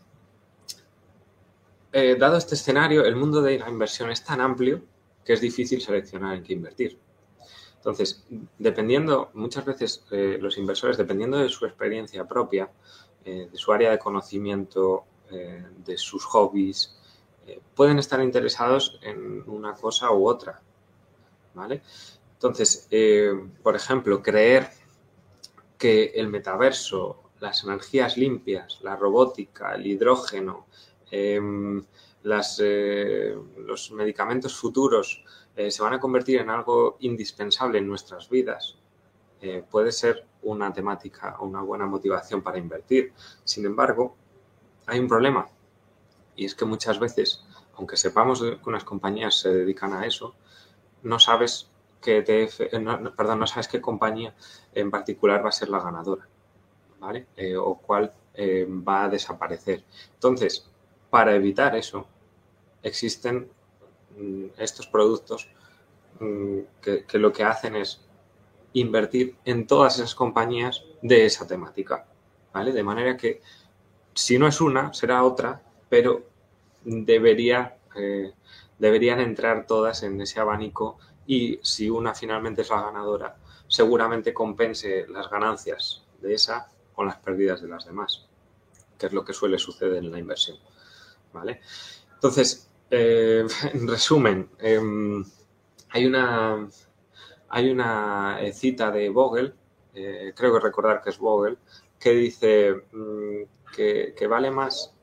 dado 1.92 2.38
este 2.38 2.56
escenario, 2.56 3.04
el 3.04 3.16
mundo 3.16 3.42
de 3.42 3.60
la 3.60 3.68
inversión 3.68 4.12
es 4.12 4.24
tan 4.24 4.40
amplio 4.40 4.82
que 5.26 5.34
es 5.34 5.42
difícil 5.42 5.82
seleccionar 5.82 6.38
en 6.38 6.44
qué 6.44 6.54
invertir. 6.54 7.00
Entonces, 7.80 8.24
dependiendo, 8.58 9.30
muchas 9.34 9.66
veces 9.66 10.06
los 10.12 10.58
inversores, 10.58 10.98
dependiendo 10.98 11.38
de 11.38 11.50
su 11.50 11.66
experiencia 11.66 12.28
propia, 12.28 12.70
de 13.24 13.50
su 13.54 13.72
área 13.72 13.92
de 13.92 14.00
conocimiento, 14.00 15.06
de 15.30 15.98
sus 15.98 16.26
hobbies, 16.26 17.00
pueden 17.74 18.00
estar 18.00 18.22
interesados 18.22 19.00
en 19.02 19.44
una 19.50 19.74
cosa 19.74 20.12
u 20.12 20.28
otra, 20.28 20.62
¿vale? 21.54 21.82
Entonces, 22.34 22.88
eh, 22.90 23.34
por 23.62 23.76
ejemplo, 23.76 24.22
creer 24.22 24.70
que 25.78 26.06
el 26.16 26.30
metaverso, 26.30 27.32
las 27.40 27.64
energías 27.64 28.18
limpias, 28.18 28.80
la 28.82 28.96
robótica, 28.96 29.76
el 29.76 29.88
hidrógeno, 29.88 30.68
em, 31.12 31.84
eh, 32.60 33.36
los 33.58 33.92
medicamentos 33.92 34.56
futuros 34.56 35.24
eh, 35.60 35.72
se 35.72 35.84
van 35.84 35.94
a 35.94 36.00
convertir 36.00 36.40
en 36.40 36.50
algo 36.50 36.98
indispensable 37.02 37.80
en 37.80 37.88
nuestras 37.88 38.30
vidas, 38.30 38.78
puede 39.72 39.94
ser 39.94 40.26
una 40.42 40.74
temática 40.74 41.38
o 41.40 41.46
una 41.46 41.62
buena 41.62 41.86
motivación 41.86 42.42
para 42.42 42.58
invertir. 42.58 43.14
Sin 43.46 43.66
embargo, 43.66 44.14
hay 44.86 45.00
un 45.00 45.08
problema 45.08 45.48
y 46.40 46.46
es 46.46 46.56
que 46.56 46.64
muchas 46.64 47.00
veces, 47.00 47.44
aunque 47.76 47.98
sepamos 47.98 48.42
que 48.42 48.70
unas 48.70 48.86
compañías 48.86 49.36
se 49.36 49.50
dedican 49.50 49.92
a 49.92 50.06
eso, 50.06 50.36
no 51.04 51.20
sabes 51.20 51.70
qué 52.02 52.20
ETF, 52.20 52.62
eh, 52.62 53.12
perdón, 53.16 53.40
no 53.40 53.48
sabes 53.48 53.68
qué 53.68 53.82
compañía 53.82 54.34
en 54.74 54.90
particular 54.90 55.44
va 55.44 55.50
a 55.50 55.52
ser 55.52 55.68
la 55.68 55.82
ganadora, 55.82 56.28
¿vale? 57.00 57.28
Eh, 57.36 57.58
o 57.58 57.76
cuál 57.76 58.14
eh, 58.34 58.66
va 58.70 59.04
a 59.04 59.10
desaparecer. 59.10 59.84
Entonces, 60.14 60.66
para 61.10 61.36
evitar 61.36 61.76
eso, 61.76 62.08
existen 62.84 63.52
estos 64.58 64.88
productos 64.88 65.48
mm, 66.20 66.60
que, 66.82 67.06
que, 67.06 67.18
lo 67.18 67.32
que 67.32 67.44
hacen 67.44 67.76
es 67.76 68.02
invertir 68.74 69.36
en 69.46 69.68
todas 69.68 69.96
esas 69.96 70.16
compañías 70.16 70.84
de 71.02 71.26
esa 71.26 71.48
temática, 71.48 72.06
¿vale? 72.54 72.72
De 72.72 72.84
manera 72.84 73.18
que 73.18 73.42
si 74.14 74.38
no 74.38 74.48
es 74.48 74.62
una, 74.62 74.94
será 74.94 75.24
otra, 75.24 75.62
pero 75.88 76.26
debería, 76.84 77.78
eh, 77.96 78.34
deberían 78.78 79.20
entrar 79.20 79.66
todas 79.66 80.04
en 80.04 80.20
ese 80.22 80.40
abanico 80.40 80.98
y 81.26 81.60
si 81.62 81.90
una 81.90 82.14
finalmente 82.14 82.62
es 82.62 82.70
la 82.70 82.82
ganadora, 82.82 83.38
seguramente 83.68 84.34
compense 84.34 85.06
las 85.08 85.30
ganancias 85.30 86.04
de 86.22 86.34
esa 86.34 86.70
con 86.94 87.08
las 87.08 87.18
pérdidas 87.18 87.62
de 87.62 87.70
las 87.70 87.86
demás, 87.86 88.26
que 88.98 89.06
es 89.06 89.14
lo 89.14 89.24
que 89.24 89.34
suele 89.34 89.58
suceder 89.58 90.04
en 90.04 90.12
la 90.12 90.20
inversión. 90.20 90.58
¿Vale? 91.32 91.62
Entonces, 92.16 92.69
eh, 92.92 93.46
en 93.74 93.88
resumen, 93.88 94.50
em, 94.60 95.24
hay 95.90 96.06
una, 96.06 96.68
hay 97.50 97.72
una 97.72 98.42
eh, 98.42 98.54
cita 98.54 98.92
de 98.92 99.10
Vogel, 99.10 99.54
creo 99.94 100.54
que 100.54 100.60
recordar 100.60 101.02
que 101.02 101.10
es 101.10 101.18
Vogel, 101.18 101.58
que 102.00 102.12
dice 102.12 102.74
mm, 102.92 103.44
que, 103.76 104.28
vale 104.28 104.52
más 104.52 104.94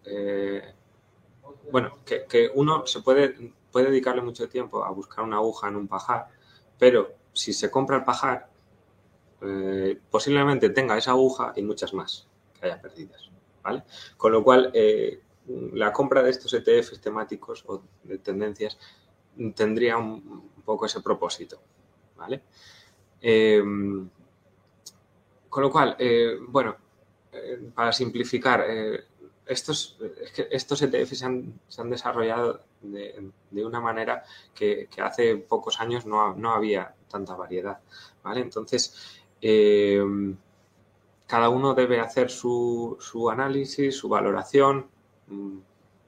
bueno, 1.71 1.99
que, 2.05 2.51
uno 2.55 2.87
se 2.87 3.01
puede, 3.01 3.53
puede 3.71 3.91
dedicarle 3.91 4.23
mucho 4.23 4.49
tiempo 4.49 4.85
a 4.85 4.91
buscar 4.91 5.25
una 5.25 5.37
aguja 5.37 5.69
en 5.69 5.77
un 5.77 5.89
pajar, 5.89 6.29
pero 6.79 7.15
si 7.33 7.53
se 7.53 7.71
compra 7.71 7.97
el 7.97 8.05
pajar, 8.05 8.49
eh, 9.43 9.99
posiblemente 10.11 10.71
tenga 10.71 10.97
esa 10.97 11.11
aguja 11.13 11.53
y 11.57 11.63
muchas 11.63 11.93
más 11.93 12.27
que 12.59 12.67
haya 12.67 12.81
perdidas, 12.81 13.31
¿vale? 13.63 13.85
Con 14.17 14.33
lo 14.33 14.43
cual, 14.43 14.71
eh, 14.75 15.21
la 15.49 15.93
compra 15.93 16.23
de 16.23 16.31
estos 16.31 16.53
ETFs 16.55 17.01
temáticos 17.01 17.65
o 17.67 17.83
de 18.03 18.19
tendencias 18.19 18.79
tendría 19.55 19.97
un, 19.97 20.51
poco 20.65 20.87
ese 20.87 21.01
propósito, 21.01 21.61
¿vale? 22.17 22.43
Em, 23.21 24.09
con 25.49 25.63
lo 25.63 25.71
cual, 25.71 25.97
eh, 25.99 26.37
bueno, 26.49 26.77
para 27.75 27.93
simplificar, 27.93 28.65
estos, 29.47 29.97
estos 30.51 30.83
ETFs 30.83 31.19
se 31.19 31.25
han, 31.25 31.91
desarrollado 31.91 32.63
de, 32.83 33.65
una 33.65 33.81
manera 33.81 34.25
que, 34.55 34.89
hace 35.03 35.37
pocos 35.37 35.81
años 35.81 36.05
no, 36.05 36.53
había 36.53 36.95
tanta 37.09 37.37
variedad. 37.37 37.79
¿vale? 38.23 38.41
Entonces, 38.41 39.21
eh, 39.41 40.03
cada 41.27 41.49
uno 41.49 41.75
debe 41.75 42.01
hacer 42.01 42.31
su, 42.31 42.99
análisis, 43.31 43.97
su 43.97 44.09
valoración. 44.09 44.89
Mm, 45.29 45.59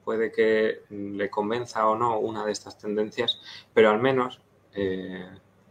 puede 0.03 0.31
que 0.31 0.81
le 0.89 1.29
convenza 1.29 1.87
o 1.87 1.95
no 1.95 2.19
una 2.19 2.45
de 2.45 2.51
estas 2.51 2.77
tendencias, 2.77 3.39
pero 3.73 3.89
al 3.89 3.99
menos 3.99 4.39
eh, 4.73 5.27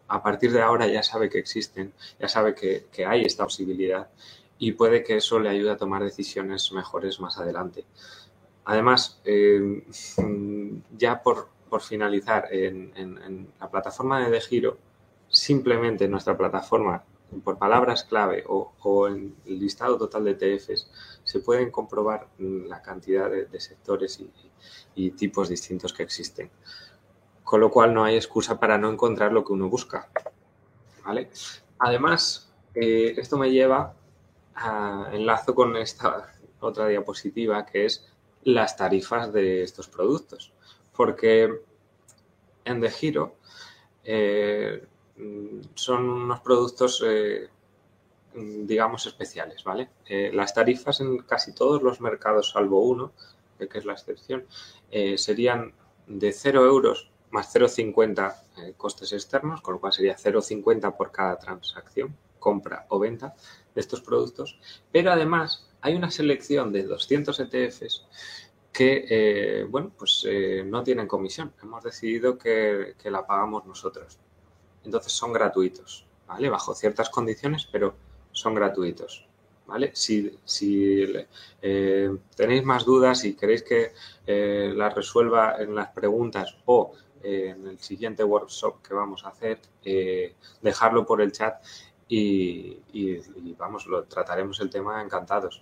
a 0.09 0.22
partir 0.22 0.53
de 0.53 0.62
ahora 0.62 0.86
ya 0.86 1.03
sabe 1.03 1.28
que 1.28 1.38
existen, 1.38 1.92
ya 2.18 2.28
sabe 2.28 2.55
que, 2.55 3.07
hay 3.07 3.22
esta 3.22 3.44
posibilidad 3.44 4.09
y 4.59 4.72
puede 4.72 5.05
que 5.05 5.16
eso 5.16 5.38
le 5.38 5.51
ayude 5.51 5.70
a 5.70 5.76
tomar 5.76 6.03
decisiones 6.03 6.72
mejores 6.72 7.20
más 7.20 7.38
adelante. 7.38 7.84
Además, 8.64 9.20
eh, 9.24 9.84
ya 10.96 11.22
por, 11.22 11.49
finalizar, 11.80 12.49
en, 12.51 13.49
la 13.61 13.70
plataforma 13.70 14.24
de 14.24 14.30
De 14.30 14.40
Giro, 14.40 14.78
simplemente 15.28 16.07
en 16.07 16.11
nuestra 16.11 16.36
plataforma, 16.36 17.05
por 17.45 17.59
palabras 17.59 18.05
clave 18.05 18.45
o, 18.47 19.09
en 19.09 19.37
el 19.47 19.59
listado 19.59 19.99
total 19.99 20.24
de 20.24 20.31
ETFs, 20.33 20.91
se 21.24 21.41
pueden 21.41 21.70
comprobar 21.70 22.29
la 22.39 22.81
cantidad 22.83 23.31
de, 23.31 23.61
sectores 23.61 24.20
y, 24.95 25.11
tipos 25.12 25.49
distintos 25.49 25.93
que 25.93 26.03
existen. 26.03 26.51
Con 27.45 27.61
lo 27.61 27.70
cual 27.70 27.95
no 27.95 28.05
hay 28.05 28.16
excusa 28.16 28.59
para 28.59 28.79
no 28.79 28.91
encontrar 28.91 29.33
lo 29.33 29.45
que 29.45 29.53
uno 29.53 29.68
busca. 29.68 30.09
Además, 31.79 32.51
eh, 32.74 33.14
esto 33.16 33.39
me 33.39 33.51
lleva 33.51 33.95
enlazo 35.12 35.55
con 35.55 35.76
esta 35.76 36.35
otra 36.61 36.89
diapositiva 36.89 37.64
que 37.64 37.87
es 37.87 38.05
las 38.43 38.76
tarifas 38.76 39.33
de 39.33 39.62
estos 39.62 39.89
productos. 39.89 40.53
Porque 40.95 41.62
en 42.64 42.81
De 42.81 42.91
Giro 42.91 43.37
eh, 44.05 44.85
son 45.74 46.08
unos 46.08 46.40
productos, 46.40 47.02
eh, 47.06 47.48
digamos, 48.34 49.06
especiales, 49.06 49.64
¿vale? 49.64 49.88
Eh, 50.06 50.30
las 50.32 50.54
tarifas 50.54 51.00
en 51.00 51.18
casi 51.18 51.52
todos 51.52 51.82
los 51.82 52.00
mercados, 52.00 52.50
salvo 52.50 52.82
uno, 52.82 53.12
que 53.58 53.78
es 53.78 53.84
la 53.84 53.94
excepción, 53.94 54.46
serían 55.16 55.72
de 56.06 56.32
0 56.32 56.64
euros 56.64 57.10
más 57.30 57.52
0,50 57.52 58.76
costes 58.76 59.12
externos, 59.12 59.60
con 59.62 59.74
lo 59.74 59.80
cual 59.80 59.92
sería 59.92 60.16
0,50 60.16 60.96
por 60.96 61.10
cada 61.10 61.36
transacción, 61.40 62.16
compra 62.38 62.86
o 62.88 63.00
venta 63.00 63.34
de 63.74 63.80
estos 63.80 64.00
productos, 64.00 64.60
pero 64.92 65.10
además 65.10 65.68
hay 65.80 65.94
una 65.94 66.10
selección 66.10 66.72
de 66.72 66.84
200 66.84 67.40
ETFs 67.40 68.06
que, 68.72 69.06
eh, 69.08 69.64
bueno, 69.64 69.90
pues 69.96 70.24
eh, 70.28 70.62
no 70.64 70.82
tienen 70.82 71.08
comisión. 71.08 71.52
Hemos 71.62 71.82
decidido 71.82 72.38
que, 72.38 72.94
la 73.04 73.26
pagamos 73.26 73.66
nosotros. 73.66 74.18
Entonces 74.89 75.12
son 75.12 75.34
gratuitos, 75.34 76.07
¿vale? 76.26 76.49
Bajo 76.49 76.74
ciertas 76.74 77.11
condiciones, 77.11 77.68
pero 77.70 77.95
son 78.32 78.55
gratuitos. 78.55 79.26
¿Vale? 79.66 79.91
Si, 79.95 80.32
eh, 81.61 82.16
tenéis 82.34 82.64
más 82.64 82.86
dudas 82.86 83.22
y 83.26 83.34
queréis 83.34 83.62
que 83.62 83.93
las 84.74 84.95
resuelva 84.95 85.57
en 85.59 85.74
las 85.74 85.89
preguntas 85.91 86.57
o 86.64 86.95
en 87.22 87.66
el 87.66 87.78
siguiente 87.78 88.24
workshop 88.24 88.80
que 88.80 88.95
vamos 88.95 89.26
a 89.26 89.28
hacer, 89.28 89.61
dejarlo 90.62 91.05
por 91.05 91.20
el 91.20 91.32
chat 91.32 91.62
y, 92.09 92.78
vamos, 93.59 93.86
lo 93.86 94.05
trataremos 94.05 94.59
el 94.61 94.70
tema 94.70 95.03
encantados. 95.03 95.61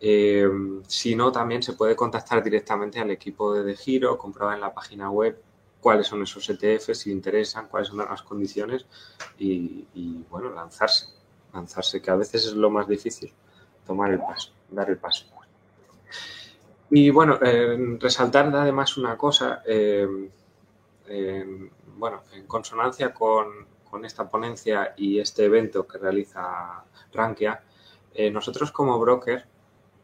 Eh, 0.00 0.48
si 0.86 1.16
no, 1.16 1.32
también 1.32 1.62
se 1.62 1.72
puede 1.72 1.96
contactar 1.96 2.42
directamente 2.42 3.00
al 3.00 3.10
equipo 3.10 3.54
de, 3.54 3.74
Giro, 3.74 4.18
comprobar 4.18 4.54
en 4.54 4.60
la 4.60 4.74
página 4.74 5.10
web 5.10 5.40
cuáles 5.84 6.06
son 6.06 6.22
esos 6.22 6.48
ETFs, 6.48 7.00
si 7.00 7.12
interesan, 7.12 7.68
cuáles 7.68 7.88
son 7.88 7.98
las 7.98 8.22
condiciones 8.22 8.86
y, 9.38 10.24
bueno, 10.30 10.48
lanzarse, 10.48 11.08
lanzarse, 11.52 12.00
que 12.00 12.10
a 12.10 12.16
veces 12.16 12.46
es 12.46 12.54
lo 12.54 12.70
más 12.70 12.88
difícil, 12.88 13.30
tomar 13.86 14.10
el 14.10 14.18
paso, 14.18 14.50
dar 14.70 14.88
el 14.88 14.96
paso. 14.96 15.26
Y 16.88 17.10
bueno, 17.10 17.38
eh, 17.42 17.98
resaltar 18.00 18.46
además 18.56 18.96
una 18.96 19.18
cosa, 19.18 19.62
eh, 19.66 20.08
bueno, 21.98 22.22
en 22.32 22.46
consonancia 22.46 23.12
con, 23.12 23.66
con, 23.90 24.06
esta 24.06 24.26
ponencia 24.26 24.94
y 24.96 25.18
este 25.18 25.44
evento 25.44 25.86
que 25.86 25.98
realiza 25.98 26.82
Rankia, 27.12 27.62
nosotros 28.32 28.72
como 28.72 28.98
broker 28.98 29.44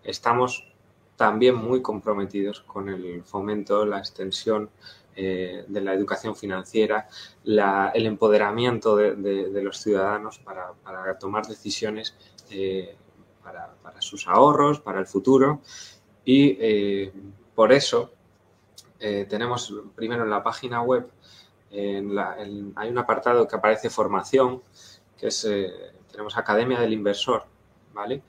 estamos 0.05 0.71
también 1.17 1.55
muy 1.55 1.81
comprometidos 1.81 2.61
con 2.61 2.91
el 2.91 3.23
fomento, 3.25 3.87
la 3.87 3.99
extensión 3.99 4.69
eh, 5.23 5.65
de 5.69 5.81
la 5.83 5.93
educación 5.93 6.35
financiera, 6.35 7.07
el 7.45 8.07
empoderamiento 8.07 8.97
de, 8.97 9.63
los 9.63 9.79
ciudadanos 9.79 10.39
para, 10.39 11.19
tomar 11.19 11.47
decisiones 11.47 12.15
eh, 12.51 12.97
para, 13.43 14.01
sus 14.01 14.27
ahorros, 14.27 14.81
para 14.81 14.99
el 14.99 15.07
futuro. 15.07 15.61
Y 16.25 16.57
eh, 16.59 17.13
por 17.55 17.71
eso 17.71 18.13
tenemos 18.99 19.75
primero 19.95 20.25
en 20.25 20.31
la 20.31 20.43
página 20.43 20.81
web, 20.81 21.11
hay 21.71 22.89
un 22.91 22.99
apartado 22.99 23.47
que 23.47 23.57
aparece 23.57 23.91
formación, 23.91 24.63
que 25.19 25.27
es, 25.27 25.47
tenemos 26.11 26.37
Academia 26.39 26.81
del 26.81 26.95
Inversor, 26.95 27.45
¿vale? 27.93 28.23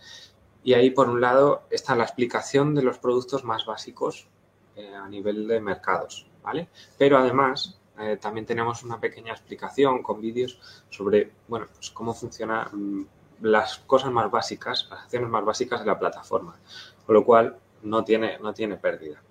Y 0.64 0.74
ahí, 0.74 0.90
por 0.92 1.10
un 1.10 1.22
lado, 1.22 1.64
está 1.70 1.96
la 1.96 2.04
explicación 2.04 2.76
de 2.76 2.84
los 2.84 3.00
productos 3.00 3.44
más 3.44 3.66
básicos 3.66 4.28
eh, 4.76 4.96
a 4.96 5.08
nivel 5.10 5.48
de 5.48 5.60
mercados, 5.60 6.28
¿vale? 6.44 6.70
Pero 6.98 7.18
además, 7.18 7.80
eh, 8.00 8.18
también 8.20 8.46
tenemos 8.46 8.84
una 8.84 9.00
pequeña 9.00 9.32
explicación 9.32 10.02
con 10.02 10.22
vídeos 10.22 10.60
sobre, 10.90 11.32
bueno, 11.48 11.68
pues 11.74 11.92
cómo 11.92 12.14
funcionan 12.14 12.68
mm, 12.72 13.08
las 13.42 13.80
cosas 13.80 14.12
más 14.12 14.30
básicas, 14.30 14.88
las 14.90 15.02
acciones 15.02 15.30
más 15.30 15.44
básicas 15.44 15.82
de 15.82 15.88
la 15.88 16.00
plataforma, 16.00 16.58
con 17.06 17.16
lo 17.16 17.26
cual 17.26 17.58
no 17.84 18.04
tiene, 18.04 18.38
no 18.40 18.54
tiene 18.54 18.78
pérdida. 18.78 19.22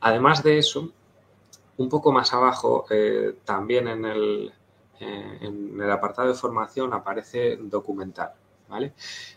Además 0.00 0.42
de 0.42 0.58
eso, 0.58 0.92
un 1.76 1.88
poco 1.88 2.12
más 2.12 2.32
abajo, 2.32 2.86
eh, 2.90 3.36
también 3.44 3.88
en 3.88 4.04
el, 4.04 4.52
en 5.00 5.80
el 5.80 5.90
apartado 5.90 6.28
de 6.28 6.34
formación 6.34 6.92
aparece 6.92 7.56
documental. 7.56 8.34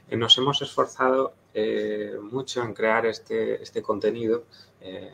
Eh, 0.07 0.15
nos 0.15 0.37
hemos 0.37 0.61
esforzado 0.61 1.33
eh, 1.53 2.17
mucho 2.21 2.63
en 2.63 2.73
crear 2.73 3.05
este, 3.05 3.61
este 3.61 3.81
contenido 3.81 4.45
eh, 4.81 5.11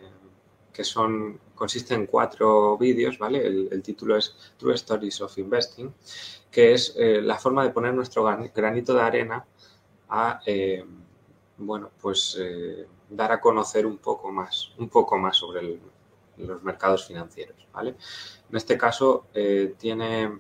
que 0.74 0.84
son, 0.84 1.40
consiste 1.56 1.94
en 1.94 2.06
cuatro 2.06 2.78
vídeos, 2.78 3.18
¿vale? 3.18 3.46
El, 3.46 3.82
título 3.82 4.18
es 4.18 4.36
True 4.58 4.76
Stories 4.76 5.22
of 5.22 5.38
Investing, 5.38 5.94
que 6.50 6.74
es 6.74 6.96
la 6.98 7.38
forma 7.38 7.64
de 7.64 7.72
poner 7.72 7.94
nuestro 7.94 8.24
granito 8.54 8.94
de 8.94 9.02
arena 9.02 9.46
a, 10.10 10.42
bueno, 11.58 11.92
pues 12.02 12.38
dar 13.10 13.32
a 13.32 13.40
conocer 13.40 13.86
un 13.86 13.98
poco 13.98 14.32
más, 14.32 14.72
un 14.78 14.90
poco 14.90 15.18
más 15.18 15.38
sobre 15.38 15.80
los 16.38 16.64
mercados 16.64 17.06
financieros, 17.06 17.68
¿vale? 17.74 17.96
En 18.50 18.58
este 18.58 18.78
caso 18.78 19.28
tiene 19.78 20.32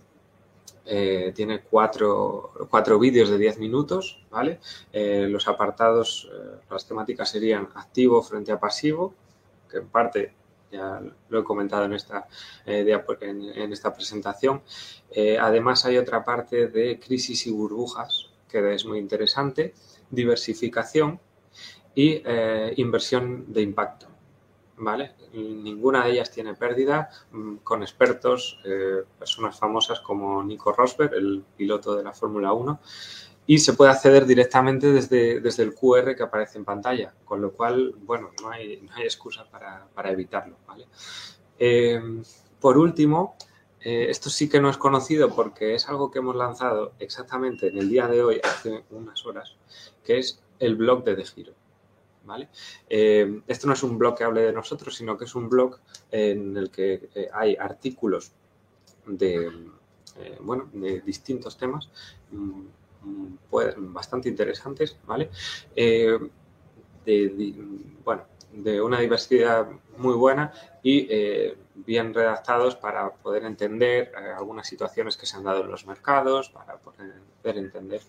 eh, 0.85 1.31
tiene 1.35 1.61
cuatro, 1.61 2.51
cuatro 2.69 2.97
vídeos 2.97 3.29
de 3.29 3.37
10 3.37 3.59
minutos, 3.59 4.23
¿vale? 4.31 4.59
Eh, 4.91 5.27
los 5.29 5.47
apartados, 5.47 6.29
eh, 6.33 6.59
las 6.69 6.87
temáticas 6.87 7.29
serían 7.29 7.69
activo 7.75 8.21
frente 8.23 8.51
a 8.51 8.59
pasivo, 8.59 9.13
que 9.71 9.77
en 9.77 9.87
parte 9.87 10.33
ya 10.71 11.01
lo 11.29 11.39
he 11.39 11.43
comentado 11.43 11.85
en 11.85 11.93
esta, 11.93 12.27
en, 12.65 13.73
esta 13.73 13.93
presentación. 13.93 14.61
además 15.39 15.85
hay 15.85 15.97
otra 15.97 16.23
parte 16.23 16.67
de 16.67 16.99
crisis 16.99 17.45
y 17.47 17.51
burbujas, 17.51 18.29
que 18.47 18.73
es 18.73 18.85
muy 18.85 18.99
interesante, 18.99 19.73
diversificación 20.09 21.19
y 21.93 22.23
inversión 22.77 23.51
de 23.51 23.61
impacto. 23.63 24.11
¿vale? 24.81 25.11
Ninguna 25.33 26.05
de 26.05 26.11
ellas 26.11 26.31
tiene 26.31 26.55
pérdida, 26.55 27.09
mm, 27.31 27.57
con 27.57 27.81
expertos, 27.83 28.59
eh, 28.65 29.03
personas 29.17 29.57
famosas 29.57 29.99
como 30.01 30.43
Nico 30.43 30.73
Rosberg, 30.73 31.13
el 31.13 31.43
piloto 31.55 31.95
de 31.95 32.03
la 32.03 32.13
Fórmula 32.13 32.51
1, 32.53 32.79
y 33.51 33.59
se 33.59 33.73
puede 33.73 33.91
acceder 33.91 34.25
directamente 34.25 34.93
desde, 34.93 35.41
desde, 35.41 35.63
el 35.63 35.75
QR 35.75 36.15
que 36.15 36.23
aparece 36.23 36.57
en 36.57 36.63
pantalla, 36.63 37.13
con 37.25 37.41
lo 37.41 37.51
cual, 37.51 37.93
bueno, 37.97 38.31
no 38.41 38.49
hay, 38.49 38.79
no 38.79 38.95
hay 38.95 39.03
excusa 39.03 39.43
para, 39.43 39.87
para 39.93 40.09
evitarlo, 40.09 40.55
¿vale? 40.65 40.87
Em, 41.59 42.23
por 42.61 42.77
último, 42.77 43.35
eh, 43.81 44.05
esto 44.09 44.29
sí 44.29 44.47
que 44.47 44.61
no 44.61 44.69
es 44.69 44.77
conocido 44.77 45.35
porque 45.35 45.75
es 45.75 45.89
algo 45.89 46.09
que 46.11 46.19
hemos 46.19 46.37
lanzado 46.37 46.93
exactamente 46.97 47.67
en 47.67 47.77
el 47.77 47.89
día 47.89 48.07
de 48.07 48.23
hoy, 48.23 48.39
hace 48.41 48.85
unas 48.89 49.25
horas, 49.25 49.57
que 50.05 50.19
es 50.19 50.41
el 50.59 50.77
blog 50.77 51.03
de 51.03 51.17
De 51.17 51.25
Giro. 51.25 51.53
¿vale? 52.23 52.47
Eh, 52.89 53.41
esto 53.47 53.67
no 53.67 53.73
es 53.73 53.83
un 53.83 53.97
blog 53.97 54.17
que 54.17 54.23
hable 54.23 54.43
de 54.43 54.53
nosotros, 54.53 54.95
sino 54.95 55.17
que 55.17 55.25
es 55.25 55.35
un 55.35 55.49
blog 55.49 55.77
en 56.09 56.55
el 56.55 56.71
que 56.71 57.09
eh, 57.15 57.27
hay 57.33 57.57
artículos 57.57 58.31
de, 59.05 59.47
eh, 60.19 60.37
bueno, 60.39 60.69
de 60.71 61.01
distintos 61.01 61.57
temas 61.57 61.89
mm, 63.01 63.93
bastante 63.93 64.29
interesantes, 64.29 64.97
¿vale? 65.05 65.29
De, 65.75 66.19
bueno, 68.03 68.23
de 68.51 68.81
una 68.81 68.99
diversidad 68.99 69.67
muy 69.97 70.13
buena 70.13 70.51
y 70.83 71.07
bien 71.73 72.13
redactados 72.13 72.75
para 72.75 73.11
poder 73.11 73.45
entender 73.45 74.13
algunas 74.37 74.67
situaciones 74.67 75.17
que 75.17 75.25
se 75.25 75.35
han 75.37 75.43
dado 75.43 75.63
en 75.63 75.71
los 75.71 75.87
mercados, 75.87 76.49
para 76.49 76.77
poder 76.77 77.57
entender 77.57 78.01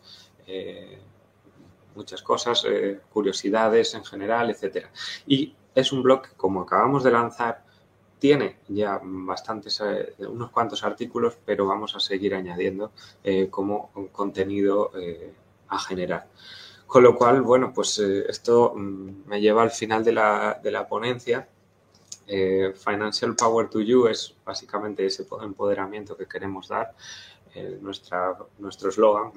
muchas 1.95 2.22
cosas, 2.22 2.64
eh, 2.68 3.01
curiosidades 3.12 3.95
en 3.95 4.05
general, 4.05 4.51
etcétera. 4.51 4.90
Y 5.26 5.55
es 5.74 5.93
un 5.93 6.03
blog 6.03 6.22
que, 6.22 6.36
como 6.36 6.62
acabamos 6.62 7.05
de 7.05 7.11
lanzar, 7.11 7.64
tiene 8.23 8.59
ya 8.68 9.01
bastantes, 9.03 9.81
eh, 9.81 10.14
unos 10.29 10.53
cuantos 10.53 10.85
artículos, 10.85 11.37
pero 11.45 11.66
vamos 11.66 11.97
a 11.97 11.99
seguir 11.99 12.37
añadiendo 12.37 12.93
eh, 13.25 13.49
como 13.51 13.91
contenido 14.12 14.93
a 15.66 15.79
generar. 15.81 16.29
Con 16.87 17.03
lo 17.03 17.16
cual, 17.16 17.43
bueno, 17.43 17.73
pues 17.75 17.99
esto 17.99 18.75
mm, 18.77 19.27
me 19.27 19.41
lleva 19.41 19.62
al 19.62 19.73
final 19.73 20.05
de 20.05 20.12
la, 20.12 20.61
de 20.62 20.70
la 20.70 20.87
ponencia. 20.87 21.49
Financial 22.25 23.35
Power 23.35 23.68
to 23.68 23.81
You 23.81 24.07
es 24.07 24.37
básicamente 24.47 25.05
ese 25.05 25.27
empoderamiento 25.43 26.16
que 26.16 26.27
queremos 26.27 26.68
dar, 26.68 26.95
nuestra, 27.81 28.39
nuestro 28.59 28.89
eslogan. 28.89 29.33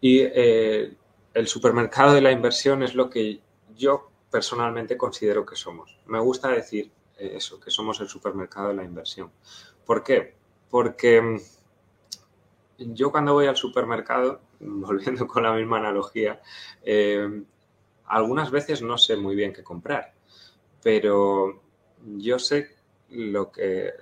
Y 0.00 0.20
el 0.20 1.46
supermercado 1.46 2.12
de 2.12 2.20
la 2.20 2.30
inversión 2.30 2.82
es 2.82 2.94
lo 2.94 3.08
que 3.08 3.40
yo 3.74 4.10
personalmente 4.30 4.98
considero 4.98 5.44
que 5.46 5.56
somos. 5.56 5.98
Me 6.06 6.20
gusta 6.20 6.48
decir 6.48 6.86
eh, 6.86 7.01
eso, 7.22 7.60
que 7.60 7.70
somos 7.70 8.00
el 8.00 8.08
supermercado 8.08 8.68
de 8.68 8.74
la 8.74 8.84
inversión. 8.84 9.30
¿Por 9.84 10.02
qué? 10.02 10.34
Porque 10.70 11.20
mm, 11.20 11.38
yo 12.94 13.10
cuando 13.10 13.34
voy 13.34 13.46
al 13.46 13.56
supermercado, 13.56 14.40
volviendo 14.60 15.26
con 15.26 15.42
la 15.42 15.52
misma 15.52 15.78
analogía, 15.78 16.40
eh, 16.82 17.42
algunas 18.06 18.50
veces 18.50 18.82
no 18.82 18.98
sé 18.98 19.16
muy 19.16 19.34
bien 19.34 19.52
qué 19.52 19.62
comprar, 19.62 20.12
pero 20.82 21.62
yo 22.16 22.38
sé 22.38 22.76
lo 23.10 23.52
que, 23.52 23.92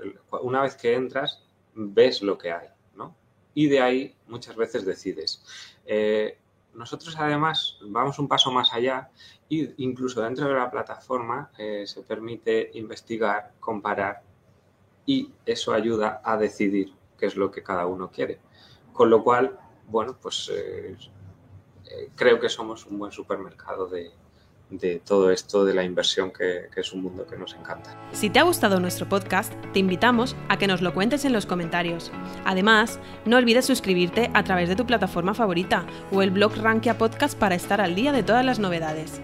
una 0.43 0.63
vez 0.63 0.77
que 0.77 0.95
entras, 0.95 1.45
ves 1.75 2.23
lo 2.23 2.39
que 2.39 2.53
hay, 2.53 2.69
¿no? 2.95 3.15
Y 3.55 3.69
de 3.69 3.81
ahí 3.81 4.17
muchas 4.27 4.57
veces 4.57 4.85
decides. 4.85 5.45
Eh, 5.85 6.39
nosotros 6.75 7.17
además 7.19 7.79
vamos 7.83 8.19
un 8.19 8.29
paso 8.29 8.51
más 8.51 8.73
allá 8.73 9.11
e 9.51 9.75
incluso 9.79 10.23
dentro 10.23 10.49
de 10.49 10.55
la 10.55 10.71
plataforma 10.71 11.51
eh, 11.59 11.85
se 11.87 12.03
permite 12.03 12.71
investigar, 12.75 13.53
comparar 13.61 14.23
y 15.07 15.31
eso 15.45 15.73
ayuda 15.73 16.21
a 16.25 16.37
decidir 16.37 16.93
qué 17.19 17.27
es 17.27 17.37
lo 17.37 17.51
que 17.51 17.63
cada 17.63 17.87
uno 17.87 18.11
quiere. 18.11 18.39
Con 18.93 19.11
lo 19.11 19.25
cual, 19.25 19.59
bueno, 19.89 20.17
pues 20.21 20.51
eh, 20.53 20.97
eh, 21.87 22.11
creo 22.15 22.39
que 22.39 22.49
somos 22.49 22.87
un 22.87 22.99
buen 22.99 23.13
supermercado 23.13 23.87
de, 23.87 24.13
de 24.71 25.01
todo 25.05 25.31
esto 25.31 25.65
de 25.65 25.75
la 25.75 25.85
inversión 25.85 26.31
que, 26.31 26.69
es 26.75 26.93
un 26.93 27.03
mundo 27.03 27.27
que 27.27 27.37
nos 27.37 27.55
encanta. 27.55 27.97
Si 28.13 28.31
te 28.31 28.39
ha 28.39 28.45
gustado 28.45 28.81
nuestro 28.81 29.09
podcast, 29.09 29.53
te 29.73 29.79
invitamos 29.79 30.37
a 30.49 30.57
que 30.57 30.67
nos 30.67 30.81
lo 30.81 30.95
cuentes 30.95 31.25
en 31.25 31.33
los 31.33 31.47
comentarios. 31.47 32.11
Además, 32.45 32.99
no 33.25 33.37
olvides 33.37 33.67
suscribirte 33.67 34.31
a 34.35 34.45
través 34.45 34.69
de 34.69 34.77
tu 34.77 34.87
plataforma 34.87 35.35
favorita 35.35 35.87
o 36.11 36.23
el 36.23 36.31
blog 36.31 36.57
Rankia 36.57 36.97
Podcast 36.97 37.39
para 37.39 37.55
estar 37.55 37.81
al 37.81 37.95
día 37.95 38.13
de 38.13 38.23
todas 38.23 38.45
las 38.45 38.59
novedades. 38.59 39.21